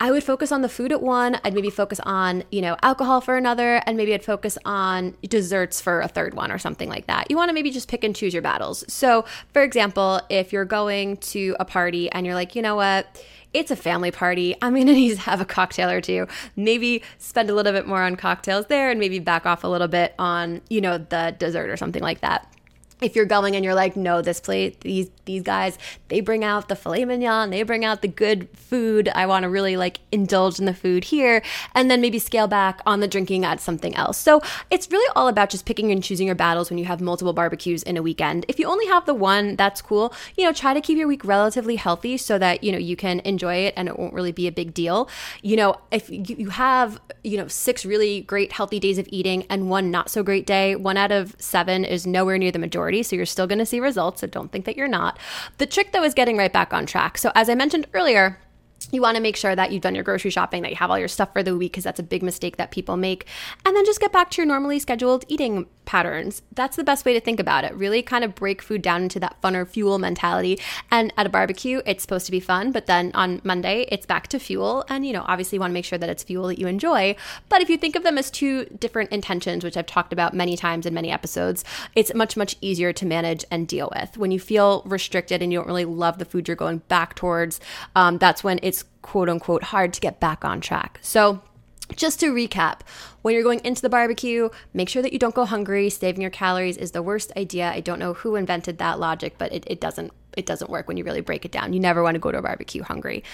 I 0.00 0.12
would 0.12 0.22
focus 0.22 0.52
on 0.52 0.62
the 0.62 0.68
food 0.68 0.92
at 0.92 1.02
one. 1.02 1.40
I'd 1.42 1.54
maybe 1.54 1.70
focus 1.70 1.98
on, 2.04 2.44
you 2.52 2.62
know, 2.62 2.76
alcohol 2.82 3.20
for 3.20 3.36
another, 3.36 3.82
and 3.84 3.96
maybe 3.96 4.14
I'd 4.14 4.24
focus 4.24 4.56
on 4.64 5.16
desserts 5.22 5.80
for 5.80 6.00
a 6.00 6.08
third 6.08 6.34
one 6.34 6.52
or 6.52 6.58
something 6.58 6.88
like 6.88 7.08
that. 7.08 7.28
You 7.30 7.36
want 7.36 7.48
to 7.48 7.52
maybe 7.52 7.72
just 7.72 7.88
pick 7.88 8.04
and 8.04 8.14
choose 8.14 8.32
your 8.32 8.42
battles. 8.42 8.84
So, 8.86 9.24
for 9.52 9.62
example, 9.62 10.20
if 10.28 10.52
you're 10.52 10.64
going 10.64 11.16
to 11.16 11.56
a 11.58 11.64
party 11.64 12.10
and 12.12 12.24
you're 12.24 12.36
like, 12.36 12.54
you 12.54 12.62
know 12.62 12.76
what, 12.76 13.24
it's 13.52 13.72
a 13.72 13.76
family 13.76 14.12
party. 14.12 14.54
I'm 14.62 14.74
going 14.74 14.86
to 14.86 14.92
need 14.92 15.16
to 15.16 15.20
have 15.22 15.40
a 15.40 15.44
cocktail 15.44 15.90
or 15.90 16.00
two. 16.00 16.28
Maybe 16.54 17.02
spend 17.18 17.50
a 17.50 17.54
little 17.54 17.72
bit 17.72 17.86
more 17.86 18.02
on 18.02 18.14
cocktails 18.14 18.66
there 18.66 18.90
and 18.90 19.00
maybe 19.00 19.18
back 19.18 19.46
off 19.46 19.64
a 19.64 19.68
little 19.68 19.88
bit 19.88 20.14
on, 20.16 20.60
you 20.68 20.80
know, 20.80 20.98
the 20.98 21.34
dessert 21.36 21.70
or 21.70 21.76
something 21.76 22.02
like 22.02 22.20
that 22.20 22.54
if 23.00 23.14
you're 23.14 23.26
going 23.26 23.54
and 23.54 23.64
you're 23.64 23.74
like, 23.74 23.96
no, 23.96 24.22
this 24.22 24.40
plate, 24.40 24.80
these 24.80 25.10
these 25.24 25.42
guys, 25.42 25.78
they 26.08 26.20
bring 26.20 26.42
out 26.42 26.68
the 26.68 26.76
filet 26.76 27.04
mignon, 27.04 27.50
they 27.50 27.62
bring 27.62 27.84
out 27.84 28.02
the 28.02 28.08
good 28.08 28.48
food. 28.56 29.10
I 29.14 29.26
want 29.26 29.42
to 29.42 29.48
really 29.48 29.76
like 29.76 30.00
indulge 30.10 30.58
in 30.58 30.64
the 30.64 30.74
food 30.74 31.04
here, 31.04 31.42
and 31.74 31.90
then 31.90 32.00
maybe 32.00 32.18
scale 32.18 32.48
back 32.48 32.80
on 32.86 33.00
the 33.00 33.08
drinking 33.08 33.44
at 33.44 33.60
something 33.60 33.94
else. 33.94 34.18
So 34.18 34.40
it's 34.70 34.90
really 34.90 35.10
all 35.14 35.28
about 35.28 35.50
just 35.50 35.66
picking 35.66 35.92
and 35.92 36.02
choosing 36.02 36.26
your 36.26 36.34
battles 36.34 36.70
when 36.70 36.78
you 36.78 36.86
have 36.86 37.00
multiple 37.00 37.32
barbecues 37.32 37.82
in 37.82 37.96
a 37.96 38.02
weekend. 38.02 38.46
If 38.48 38.58
you 38.58 38.66
only 38.66 38.86
have 38.86 39.06
the 39.06 39.14
one, 39.14 39.54
that's 39.56 39.82
cool. 39.82 40.14
You 40.36 40.44
know, 40.44 40.52
try 40.52 40.74
to 40.74 40.80
keep 40.80 40.98
your 40.98 41.08
week 41.08 41.24
relatively 41.24 41.76
healthy 41.76 42.16
so 42.16 42.38
that 42.38 42.64
you 42.64 42.72
know 42.72 42.78
you 42.78 42.96
can 42.96 43.20
enjoy 43.20 43.56
it 43.56 43.74
and 43.76 43.88
it 43.88 43.98
won't 43.98 44.14
really 44.14 44.32
be 44.32 44.46
a 44.46 44.52
big 44.52 44.74
deal. 44.74 45.08
You 45.42 45.56
know, 45.56 45.76
if 45.90 46.08
you 46.10 46.48
have 46.48 47.00
you 47.22 47.36
know 47.36 47.48
six 47.48 47.84
really 47.84 48.22
great 48.22 48.52
healthy 48.52 48.80
days 48.80 48.98
of 48.98 49.06
eating 49.10 49.44
and 49.50 49.68
one 49.68 49.90
not 49.90 50.10
so 50.10 50.22
great 50.22 50.46
day, 50.46 50.74
one 50.74 50.96
out 50.96 51.12
of 51.12 51.36
seven 51.38 51.84
is 51.84 52.06
nowhere 52.06 52.38
near 52.38 52.50
the 52.50 52.58
majority 52.58 52.87
majority, 52.88 53.02
so 53.02 53.16
you're 53.16 53.26
still 53.26 53.46
going 53.46 53.58
to 53.58 53.66
see 53.66 53.80
results. 53.80 54.20
So 54.20 54.26
don't 54.26 54.50
think 54.50 54.64
that 54.64 54.76
you're 54.76 54.88
not. 54.88 55.18
The 55.58 55.66
trick, 55.66 55.92
though, 55.92 56.04
is 56.04 56.14
getting 56.14 56.36
right 56.36 56.52
back 56.52 56.72
on 56.72 56.86
track. 56.86 57.18
So, 57.18 57.30
as 57.34 57.48
I 57.48 57.54
mentioned 57.54 57.86
earlier, 57.94 58.38
you 58.92 59.02
want 59.02 59.16
to 59.16 59.22
make 59.22 59.36
sure 59.36 59.56
that 59.56 59.72
you've 59.72 59.82
done 59.82 59.94
your 59.94 60.04
grocery 60.04 60.30
shopping, 60.30 60.62
that 60.62 60.70
you 60.70 60.76
have 60.76 60.90
all 60.90 60.98
your 60.98 61.08
stuff 61.08 61.32
for 61.32 61.42
the 61.42 61.56
week, 61.56 61.72
because 61.72 61.84
that's 61.84 62.00
a 62.00 62.02
big 62.02 62.22
mistake 62.22 62.56
that 62.56 62.70
people 62.70 62.96
make. 62.96 63.26
And 63.66 63.76
then 63.76 63.84
just 63.84 64.00
get 64.00 64.12
back 64.12 64.30
to 64.30 64.42
your 64.42 64.46
normally 64.46 64.78
scheduled 64.78 65.24
eating 65.28 65.66
patterns. 65.88 66.42
That's 66.54 66.76
the 66.76 66.84
best 66.84 67.06
way 67.06 67.14
to 67.14 67.20
think 67.20 67.40
about 67.40 67.64
it. 67.64 67.74
Really 67.74 68.02
kind 68.02 68.22
of 68.22 68.34
break 68.34 68.60
food 68.60 68.82
down 68.82 69.04
into 69.04 69.18
that 69.20 69.40
fun 69.40 69.56
or 69.56 69.64
fuel 69.64 69.98
mentality. 69.98 70.60
And 70.90 71.14
at 71.16 71.24
a 71.24 71.30
barbecue, 71.30 71.80
it's 71.86 72.02
supposed 72.02 72.26
to 72.26 72.30
be 72.30 72.40
fun, 72.40 72.72
but 72.72 72.84
then 72.84 73.10
on 73.14 73.40
Monday, 73.42 73.86
it's 73.90 74.04
back 74.04 74.28
to 74.28 74.38
fuel. 74.38 74.84
And, 74.90 75.06
you 75.06 75.14
know, 75.14 75.24
obviously 75.26 75.56
you 75.56 75.60
want 75.60 75.70
to 75.70 75.74
make 75.74 75.86
sure 75.86 75.98
that 75.98 76.10
it's 76.10 76.22
fuel 76.22 76.48
that 76.48 76.58
you 76.58 76.66
enjoy. 76.66 77.16
But 77.48 77.62
if 77.62 77.70
you 77.70 77.78
think 77.78 77.96
of 77.96 78.02
them 78.02 78.18
as 78.18 78.30
two 78.30 78.66
different 78.66 79.10
intentions, 79.12 79.64
which 79.64 79.78
I've 79.78 79.86
talked 79.86 80.12
about 80.12 80.34
many 80.34 80.58
times 80.58 80.84
in 80.84 80.92
many 80.92 81.10
episodes, 81.10 81.64
it's 81.96 82.12
much, 82.14 82.36
much 82.36 82.56
easier 82.60 82.92
to 82.92 83.06
manage 83.06 83.46
and 83.50 83.66
deal 83.66 83.90
with. 83.98 84.18
When 84.18 84.30
you 84.30 84.38
feel 84.38 84.82
restricted 84.84 85.40
and 85.40 85.50
you 85.50 85.58
don't 85.58 85.68
really 85.68 85.86
love 85.86 86.18
the 86.18 86.26
food 86.26 86.48
you're 86.48 86.54
going 86.54 86.82
back 86.88 87.14
towards, 87.14 87.60
um, 87.96 88.18
that's 88.18 88.44
when 88.44 88.60
it's 88.62 88.84
quote 89.00 89.30
unquote 89.30 89.62
hard 89.62 89.94
to 89.94 90.00
get 90.02 90.20
back 90.20 90.44
on 90.44 90.60
track. 90.60 90.98
So, 91.00 91.40
just 91.96 92.20
to 92.20 92.32
recap, 92.32 92.80
when 93.22 93.34
you're 93.34 93.42
going 93.42 93.60
into 93.64 93.82
the 93.82 93.88
barbecue, 93.88 94.48
make 94.72 94.88
sure 94.88 95.02
that 95.02 95.12
you 95.12 95.18
don't 95.18 95.34
go 95.34 95.44
hungry. 95.44 95.90
Saving 95.90 96.22
your 96.22 96.30
calories 96.30 96.76
is 96.76 96.92
the 96.92 97.02
worst 97.02 97.32
idea. 97.36 97.70
I 97.70 97.80
don't 97.80 97.98
know 97.98 98.14
who 98.14 98.36
invented 98.36 98.78
that 98.78 98.98
logic, 98.98 99.34
but 99.38 99.52
it, 99.52 99.64
it 99.66 99.80
doesn't 99.80 100.12
it 100.36 100.46
doesn't 100.46 100.70
work 100.70 100.86
when 100.86 100.96
you 100.96 101.02
really 101.02 101.20
break 101.20 101.44
it 101.44 101.50
down. 101.50 101.72
You 101.72 101.80
never 101.80 102.00
want 102.02 102.14
to 102.14 102.20
go 102.20 102.30
to 102.30 102.38
a 102.38 102.42
barbecue 102.42 102.82
hungry. 102.84 103.24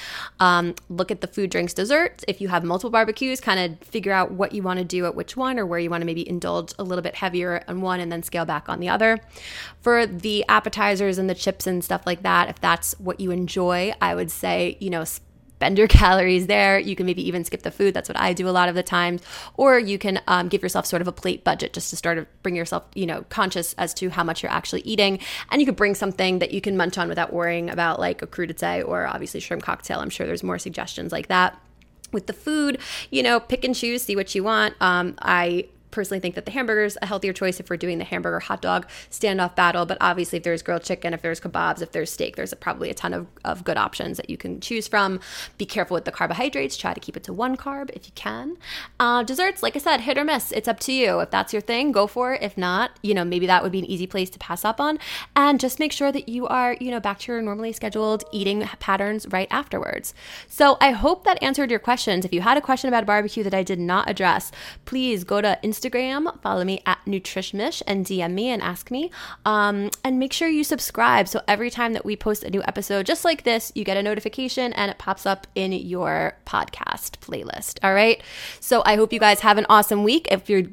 Um, 0.40 0.74
look 0.88 1.10
at 1.10 1.20
the 1.20 1.26
food, 1.26 1.50
drinks, 1.50 1.74
desserts. 1.74 2.24
If 2.26 2.40
you 2.40 2.48
have 2.48 2.64
multiple 2.64 2.90
barbecues, 2.90 3.40
kind 3.40 3.60
of 3.60 3.86
figure 3.86 4.12
out 4.12 4.32
what 4.32 4.52
you 4.52 4.62
want 4.62 4.78
to 4.78 4.84
do 4.84 5.04
at 5.04 5.14
which 5.14 5.36
one 5.36 5.58
or 5.58 5.66
where 5.66 5.78
you 5.78 5.90
want 5.90 6.00
to 6.00 6.06
maybe 6.06 6.26
indulge 6.26 6.72
a 6.78 6.82
little 6.82 7.02
bit 7.02 7.16
heavier 7.16 7.62
on 7.68 7.82
one 7.82 8.00
and 8.00 8.10
then 8.10 8.22
scale 8.22 8.46
back 8.46 8.70
on 8.70 8.80
the 8.80 8.88
other. 8.88 9.20
For 9.82 10.06
the 10.06 10.46
appetizers 10.48 11.18
and 11.18 11.28
the 11.28 11.34
chips 11.34 11.66
and 11.66 11.84
stuff 11.84 12.06
like 12.06 12.22
that, 12.22 12.48
if 12.48 12.58
that's 12.58 12.98
what 12.98 13.20
you 13.20 13.30
enjoy, 13.30 13.92
I 14.00 14.14
would 14.14 14.30
say, 14.30 14.78
you 14.80 14.88
know, 14.88 15.04
spend 15.56 15.78
your 15.78 15.88
calories 16.02 16.46
there. 16.46 16.78
You 16.78 16.96
can 16.96 17.06
maybe 17.06 17.26
even 17.26 17.44
skip 17.44 17.62
the 17.62 17.70
food. 17.70 17.94
That's 17.94 18.08
what 18.08 18.18
I 18.18 18.32
do 18.32 18.48
a 18.48 18.50
lot 18.50 18.68
of 18.68 18.74
the 18.74 18.82
times. 18.82 19.22
Or 19.56 19.78
you 19.78 19.98
can 19.98 20.20
um, 20.26 20.48
give 20.48 20.62
yourself 20.62 20.86
sort 20.86 21.02
of 21.02 21.08
a 21.08 21.12
plate 21.12 21.44
budget 21.44 21.72
just 21.72 21.90
to 21.90 21.96
start 21.96 22.18
to 22.18 22.26
bring 22.42 22.56
yourself, 22.56 22.84
you 22.94 23.06
know, 23.06 23.24
conscious 23.28 23.74
as 23.74 23.94
to 23.94 24.10
how 24.10 24.24
much 24.24 24.42
you're 24.42 24.52
actually 24.52 24.82
eating. 24.82 25.18
And 25.50 25.60
you 25.60 25.66
could 25.66 25.76
bring 25.76 25.94
something 25.94 26.38
that 26.40 26.52
you 26.52 26.60
can 26.60 26.76
munch 26.76 26.98
on 26.98 27.08
without 27.08 27.32
worrying 27.32 27.70
about 27.70 27.98
like 27.98 28.22
a 28.22 28.26
crudité 28.26 28.86
or 28.86 29.06
obviously 29.06 29.40
shrimp 29.40 29.62
cocktail. 29.62 30.00
I'm 30.00 30.10
sure 30.10 30.26
there's 30.26 30.42
more 30.42 30.58
suggestions 30.58 31.12
like 31.12 31.28
that 31.28 31.58
with 32.12 32.26
the 32.26 32.32
food, 32.32 32.78
you 33.10 33.22
know, 33.22 33.40
pick 33.40 33.64
and 33.64 33.74
choose, 33.74 34.02
see 34.02 34.16
what 34.16 34.34
you 34.34 34.44
want. 34.44 34.74
Um, 34.80 35.16
I 35.20 35.68
personally 35.94 36.20
think 36.20 36.34
that 36.34 36.44
the 36.44 36.50
hamburger 36.50 36.84
is 36.84 36.98
a 37.00 37.06
healthier 37.06 37.32
choice 37.32 37.60
if 37.60 37.70
we're 37.70 37.76
doing 37.76 37.98
the 37.98 38.04
hamburger 38.04 38.40
hot 38.40 38.60
dog 38.60 38.86
standoff 39.10 39.54
battle. 39.54 39.86
But 39.86 39.96
obviously, 40.00 40.38
if 40.38 40.42
there's 40.42 40.62
grilled 40.62 40.82
chicken, 40.82 41.14
if 41.14 41.22
there's 41.22 41.40
kebabs, 41.40 41.80
if 41.80 41.92
there's 41.92 42.10
steak, 42.10 42.36
there's 42.36 42.52
a, 42.52 42.56
probably 42.56 42.90
a 42.90 42.94
ton 42.94 43.14
of, 43.14 43.26
of 43.44 43.64
good 43.64 43.76
options 43.76 44.16
that 44.16 44.28
you 44.28 44.36
can 44.36 44.60
choose 44.60 44.88
from. 44.88 45.20
Be 45.56 45.64
careful 45.64 45.94
with 45.94 46.04
the 46.04 46.10
carbohydrates. 46.10 46.76
Try 46.76 46.92
to 46.92 47.00
keep 47.00 47.16
it 47.16 47.22
to 47.24 47.32
one 47.32 47.56
carb 47.56 47.90
if 47.94 48.06
you 48.06 48.12
can. 48.14 48.56
Uh, 48.98 49.22
desserts, 49.22 49.62
like 49.62 49.76
I 49.76 49.78
said, 49.78 50.00
hit 50.00 50.18
or 50.18 50.24
miss. 50.24 50.50
It's 50.52 50.66
up 50.66 50.80
to 50.80 50.92
you. 50.92 51.20
If 51.20 51.30
that's 51.30 51.52
your 51.52 51.62
thing, 51.62 51.92
go 51.92 52.06
for 52.08 52.34
it. 52.34 52.42
If 52.42 52.58
not, 52.58 52.90
you 53.02 53.14
know, 53.14 53.24
maybe 53.24 53.46
that 53.46 53.62
would 53.62 53.72
be 53.72 53.78
an 53.78 53.84
easy 53.86 54.08
place 54.08 54.30
to 54.30 54.38
pass 54.40 54.64
up 54.64 54.80
on. 54.80 54.98
And 55.36 55.60
just 55.60 55.78
make 55.78 55.92
sure 55.92 56.10
that 56.10 56.28
you 56.28 56.48
are, 56.48 56.76
you 56.80 56.90
know, 56.90 57.00
back 57.00 57.20
to 57.20 57.32
your 57.32 57.40
normally 57.40 57.72
scheduled 57.72 58.24
eating 58.32 58.62
patterns 58.80 59.26
right 59.28 59.48
afterwards. 59.50 60.12
So 60.48 60.76
I 60.80 60.90
hope 60.90 61.22
that 61.24 61.40
answered 61.40 61.70
your 61.70 61.78
questions. 61.78 62.24
If 62.24 62.32
you 62.32 62.40
had 62.40 62.58
a 62.58 62.60
question 62.60 62.88
about 62.88 63.06
barbecue 63.06 63.44
that 63.44 63.54
I 63.54 63.62
did 63.62 63.78
not 63.78 64.10
address, 64.10 64.50
please 64.84 65.22
go 65.22 65.40
to 65.40 65.56
Instagram 65.62 65.83
Instagram. 65.84 66.40
Follow 66.40 66.64
me 66.64 66.80
at 66.86 66.98
NutrishMish 67.06 67.82
and 67.86 68.04
DM 68.04 68.32
me 68.32 68.48
and 68.48 68.62
ask 68.62 68.90
me. 68.90 69.10
Um, 69.44 69.90
and 70.02 70.18
make 70.18 70.32
sure 70.32 70.48
you 70.48 70.64
subscribe 70.64 71.28
so 71.28 71.42
every 71.46 71.70
time 71.70 71.92
that 71.92 72.04
we 72.04 72.16
post 72.16 72.44
a 72.44 72.50
new 72.50 72.62
episode 72.62 73.06
just 73.06 73.24
like 73.24 73.44
this, 73.44 73.72
you 73.74 73.84
get 73.84 73.96
a 73.96 74.02
notification 74.02 74.72
and 74.72 74.90
it 74.90 74.98
pops 74.98 75.26
up 75.26 75.46
in 75.54 75.72
your 75.72 76.36
podcast 76.46 77.18
playlist. 77.18 77.78
All 77.82 77.94
right. 77.94 78.22
So 78.60 78.82
I 78.84 78.96
hope 78.96 79.12
you 79.12 79.20
guys 79.20 79.40
have 79.40 79.58
an 79.58 79.66
awesome 79.68 80.04
week. 80.04 80.28
If 80.30 80.48
you're 80.48 80.64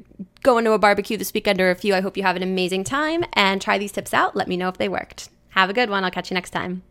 going 0.42 0.64
to 0.64 0.72
a 0.72 0.78
barbecue 0.78 1.16
this 1.16 1.32
weekend 1.34 1.60
or 1.60 1.70
a 1.70 1.74
few, 1.74 1.94
I 1.94 2.00
hope 2.00 2.16
you 2.16 2.22
have 2.22 2.36
an 2.36 2.42
amazing 2.42 2.84
time 2.84 3.24
and 3.34 3.60
try 3.60 3.78
these 3.78 3.92
tips 3.92 4.14
out. 4.14 4.36
Let 4.36 4.48
me 4.48 4.56
know 4.56 4.68
if 4.68 4.78
they 4.78 4.88
worked. 4.88 5.28
Have 5.50 5.70
a 5.70 5.74
good 5.74 5.90
one. 5.90 6.04
I'll 6.04 6.10
catch 6.10 6.30
you 6.30 6.34
next 6.34 6.50
time. 6.50 6.82